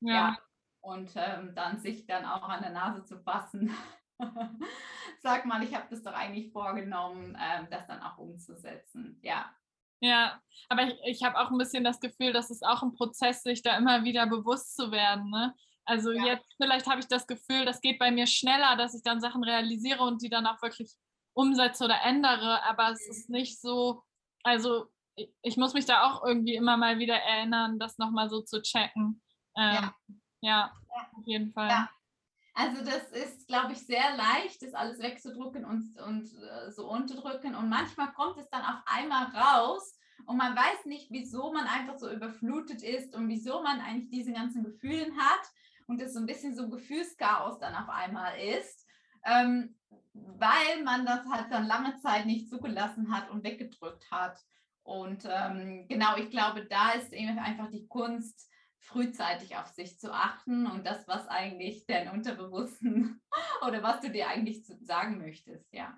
Ja. 0.00 0.12
ja. 0.12 0.38
Und 0.80 1.12
ähm, 1.16 1.54
dann 1.54 1.78
sich 1.78 2.06
dann 2.06 2.26
auch 2.26 2.48
an 2.48 2.60
der 2.60 2.72
Nase 2.72 3.04
zu 3.04 3.18
fassen. 3.20 3.72
Sag 5.22 5.46
mal, 5.46 5.62
ich 5.62 5.74
habe 5.74 5.86
das 5.88 6.02
doch 6.02 6.12
eigentlich 6.12 6.52
vorgenommen, 6.52 7.36
äh, 7.36 7.66
das 7.70 7.86
dann 7.86 8.02
auch 8.02 8.18
umzusetzen. 8.18 9.18
Ja. 9.22 9.50
Ja, 10.02 10.40
aber 10.68 10.82
ich, 10.82 10.98
ich 11.04 11.22
habe 11.22 11.38
auch 11.38 11.50
ein 11.50 11.58
bisschen 11.58 11.84
das 11.84 12.00
Gefühl, 12.00 12.32
dass 12.32 12.50
es 12.50 12.62
auch 12.62 12.82
ein 12.82 12.92
Prozess, 12.92 13.42
sich 13.42 13.62
da 13.62 13.76
immer 13.76 14.02
wieder 14.04 14.26
bewusst 14.26 14.74
zu 14.74 14.90
werden. 14.90 15.30
Ne? 15.30 15.54
Also 15.84 16.10
ja. 16.10 16.24
jetzt 16.26 16.46
vielleicht 16.60 16.86
habe 16.88 17.00
ich 17.00 17.06
das 17.06 17.26
Gefühl, 17.26 17.64
das 17.64 17.80
geht 17.80 18.00
bei 18.00 18.10
mir 18.10 18.26
schneller, 18.26 18.76
dass 18.76 18.94
ich 18.94 19.02
dann 19.02 19.20
Sachen 19.20 19.44
realisiere 19.44 20.02
und 20.02 20.20
die 20.20 20.28
dann 20.28 20.46
auch 20.46 20.60
wirklich 20.60 20.92
umsetze 21.34 21.84
oder 21.84 22.02
ändere, 22.02 22.62
aber 22.64 22.90
es 22.90 23.08
ist 23.08 23.28
mhm. 23.28 23.36
nicht 23.36 23.60
so, 23.60 24.02
also 24.42 24.86
ich, 25.14 25.32
ich 25.42 25.56
muss 25.56 25.72
mich 25.72 25.86
da 25.86 26.06
auch 26.06 26.24
irgendwie 26.24 26.56
immer 26.56 26.76
mal 26.76 26.98
wieder 26.98 27.16
erinnern, 27.16 27.78
das 27.78 27.98
nochmal 27.98 28.28
so 28.28 28.42
zu 28.42 28.60
checken. 28.60 29.22
Ähm, 29.56 29.74
ja. 29.74 29.94
ja. 30.40 30.72
auf 31.16 31.26
jeden 31.26 31.52
Fall. 31.52 31.68
Ja. 31.68 31.90
Also 32.54 32.84
das 32.84 33.10
ist, 33.12 33.46
glaube 33.48 33.72
ich, 33.72 33.86
sehr 33.86 34.16
leicht, 34.16 34.62
das 34.62 34.74
alles 34.74 34.98
wegzudrücken 34.98 35.64
und, 35.64 35.98
und 35.98 36.24
äh, 36.24 36.70
so 36.70 36.88
unterdrücken. 36.88 37.54
Und 37.54 37.68
manchmal 37.68 38.12
kommt 38.12 38.38
es 38.38 38.48
dann 38.50 38.62
auf 38.62 38.82
einmal 38.84 39.26
raus 39.34 39.98
und 40.26 40.36
man 40.36 40.54
weiß 40.54 40.84
nicht, 40.86 41.10
wieso 41.10 41.52
man 41.52 41.66
einfach 41.66 41.98
so 41.98 42.10
überflutet 42.10 42.82
ist 42.82 43.14
und 43.14 43.28
wieso 43.28 43.62
man 43.62 43.80
eigentlich 43.80 44.10
diese 44.10 44.32
ganzen 44.32 44.64
Gefühle 44.64 45.10
hat 45.16 45.50
und 45.86 46.00
es 46.00 46.12
so 46.12 46.20
ein 46.20 46.26
bisschen 46.26 46.54
so 46.54 46.68
Gefühlschaos 46.68 47.58
dann 47.58 47.74
auf 47.74 47.88
einmal 47.88 48.38
ist, 48.38 48.86
ähm, 49.24 49.74
weil 50.12 50.82
man 50.84 51.06
das 51.06 51.24
halt 51.26 51.50
dann 51.50 51.66
lange 51.66 51.98
Zeit 52.00 52.26
nicht 52.26 52.48
zugelassen 52.48 53.14
hat 53.14 53.30
und 53.30 53.44
weggedrückt 53.44 54.10
hat. 54.10 54.38
Und 54.84 55.26
ähm, 55.28 55.86
genau, 55.88 56.16
ich 56.16 56.30
glaube, 56.30 56.66
da 56.66 56.90
ist 56.92 57.12
eben 57.12 57.38
einfach 57.38 57.70
die 57.70 57.86
Kunst, 57.86 58.50
frühzeitig 58.82 59.56
auf 59.56 59.68
sich 59.68 59.98
zu 59.98 60.12
achten 60.12 60.66
und 60.66 60.84
das, 60.86 61.06
was 61.06 61.28
eigentlich 61.28 61.86
dein 61.86 62.10
Unterbewussten 62.10 63.22
oder 63.66 63.82
was 63.82 64.00
du 64.00 64.10
dir 64.10 64.28
eigentlich 64.28 64.66
sagen 64.82 65.18
möchtest, 65.18 65.72
ja. 65.72 65.96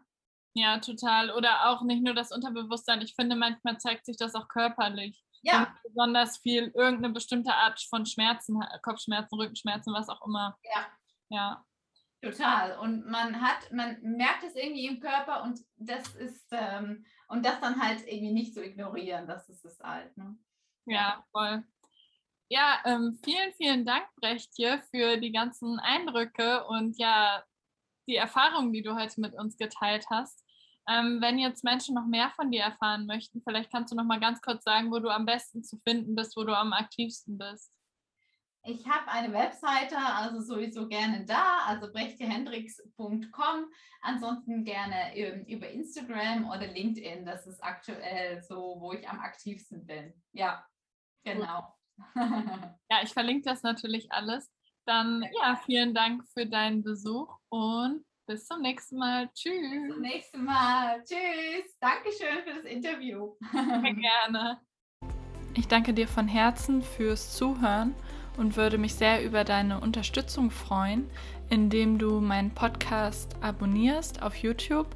Ja, 0.57 0.79
total. 0.79 1.31
Oder 1.33 1.68
auch 1.68 1.83
nicht 1.83 2.05
nur 2.05 2.14
das 2.14 2.31
Unterbewusstsein. 2.31 3.03
Ich 3.03 3.14
finde, 3.16 3.35
manchmal 3.35 3.79
zeigt 3.79 4.07
sich 4.07 4.16
das 4.16 4.35
auch 4.35 4.49
körperlich. 4.49 5.20
Ja. 5.42 5.75
besonders 5.83 6.38
viel 6.38 6.73
irgendeine 6.75 7.12
bestimmte 7.12 7.53
Art 7.53 7.79
von 7.90 8.07
Schmerzen, 8.07 8.64
Kopfschmerzen, 8.81 9.38
Rückenschmerzen, 9.38 9.92
was 9.92 10.09
auch 10.09 10.25
immer. 10.27 10.57
Ja. 10.62 10.87
Ja. 11.29 11.64
Total. 12.23 12.79
Und 12.79 13.07
man 13.07 13.42
hat, 13.42 13.70
man 13.70 14.01
merkt 14.01 14.44
es 14.44 14.55
irgendwie 14.55 14.87
im 14.87 15.01
Körper 15.01 15.42
und 15.42 15.61
das 15.77 16.14
ist, 16.14 16.47
ähm, 16.53 17.05
und 17.29 17.44
das 17.44 17.61
dann 17.61 17.79
halt 17.83 18.07
irgendwie 18.07 18.33
nicht 18.33 18.55
zu 18.55 18.64
ignorieren, 18.64 19.27
das 19.27 19.49
ist 19.51 19.64
es 19.66 19.79
halt. 19.81 20.16
Ne? 20.16 20.38
Ja, 20.87 21.27
voll. 21.33 21.62
Ja, 22.48 22.80
ähm, 22.85 23.18
vielen, 23.24 23.52
vielen 23.54 23.87
Dank, 23.87 24.07
Brechtje, 24.16 24.83
für 24.90 25.16
die 25.16 25.33
ganzen 25.33 25.78
Eindrücke 25.80 26.64
und 26.66 26.98
ja, 26.98 27.42
die 28.07 28.16
Erfahrungen, 28.16 28.72
die 28.72 28.83
du 28.83 28.94
heute 28.94 29.20
mit 29.20 29.35
uns 29.35 29.57
geteilt 29.57 30.07
hast. 30.11 30.44
Ähm, 30.87 31.22
wenn 31.22 31.38
jetzt 31.38 31.64
Menschen 31.64 31.94
noch 31.94 32.07
mehr 32.07 32.30
von 32.37 32.50
dir 32.50 32.62
erfahren 32.62 33.07
möchten, 33.07 33.42
vielleicht 33.42 33.70
kannst 33.72 33.92
du 33.92 33.96
noch 33.96 34.04
mal 34.04 34.20
ganz 34.20 34.42
kurz 34.42 34.64
sagen, 34.64 34.90
wo 34.90 34.98
du 34.98 35.09
am 35.09 35.24
besten 35.24 35.64
zu 35.64 35.78
finden 35.78 36.14
bist, 36.14 36.37
wo 36.37 36.44
du 36.44 36.54
am 36.54 36.74
aktivsten 36.74 37.38
bist. 37.38 37.72
Ich 38.66 38.87
habe 38.87 39.11
eine 39.11 39.33
Webseite, 39.33 39.96
also 39.98 40.40
sowieso 40.40 40.88
gerne 40.88 41.24
da, 41.24 41.59
also 41.66 41.90
brechtehendricks.com. 41.92 43.70
Ansonsten 44.00 44.64
gerne 44.64 45.14
ähm, 45.16 45.44
über 45.46 45.68
Instagram 45.68 46.48
oder 46.48 46.66
LinkedIn. 46.66 47.26
Das 47.26 47.46
ist 47.46 47.62
aktuell 47.62 48.42
so, 48.42 48.76
wo 48.80 48.92
ich 48.92 49.07
am 49.09 49.20
aktivsten 49.20 49.87
bin. 49.87 50.14
Ja, 50.33 50.66
genau. 51.24 51.74
ja, 52.14 53.02
ich 53.02 53.12
verlinke 53.12 53.48
das 53.48 53.62
natürlich 53.62 54.11
alles. 54.12 54.50
Dann 54.87 55.24
ja, 55.40 55.57
vielen 55.64 55.94
Dank 55.94 56.24
für 56.33 56.46
deinen 56.46 56.83
Besuch 56.83 57.38
und 57.48 58.04
bis 58.26 58.46
zum 58.46 58.61
nächsten 58.61 58.98
Mal. 58.98 59.30
Tschüss. 59.35 59.70
Bis 59.70 59.92
zum 59.92 60.00
nächsten 60.00 60.44
Mal. 60.44 61.02
Tschüss. 61.04 61.76
Dankeschön 61.80 62.42
für 62.44 62.54
das 62.54 62.64
Interview. 62.64 63.35
Sehr 63.52 63.94
gerne. 63.94 64.61
Ich 65.54 65.68
danke 65.68 65.94
dir 65.94 66.09
von 66.09 66.26
Herzen 66.26 66.83
fürs 66.83 67.37
Zuhören 67.37 67.94
und 68.37 68.57
würde 68.57 68.78
mich 68.78 68.94
sehr 68.94 69.24
über 69.24 69.44
deine 69.44 69.80
Unterstützung 69.80 70.50
freuen, 70.50 71.09
indem 71.48 71.98
du 71.98 72.20
meinen 72.20 72.50
Podcast 72.50 73.37
abonnierst 73.40 74.22
auf 74.22 74.35
YouTube 74.37 74.88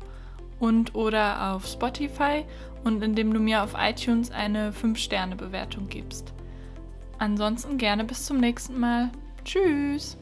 und 0.59 0.95
oder 0.95 1.53
auf 1.53 1.67
Spotify 1.67 2.45
und 2.85 3.03
indem 3.03 3.33
du 3.33 3.41
mir 3.41 3.63
auf 3.63 3.75
iTunes 3.79 4.31
eine 4.31 4.73
5-Sterne-Bewertung 4.73 5.89
gibst. 5.89 6.33
Ansonsten 7.19 7.79
gerne 7.79 8.05
bis 8.05 8.27
zum 8.27 8.39
nächsten 8.39 8.79
Mal. 8.79 9.11
Tschüss! 9.45 10.17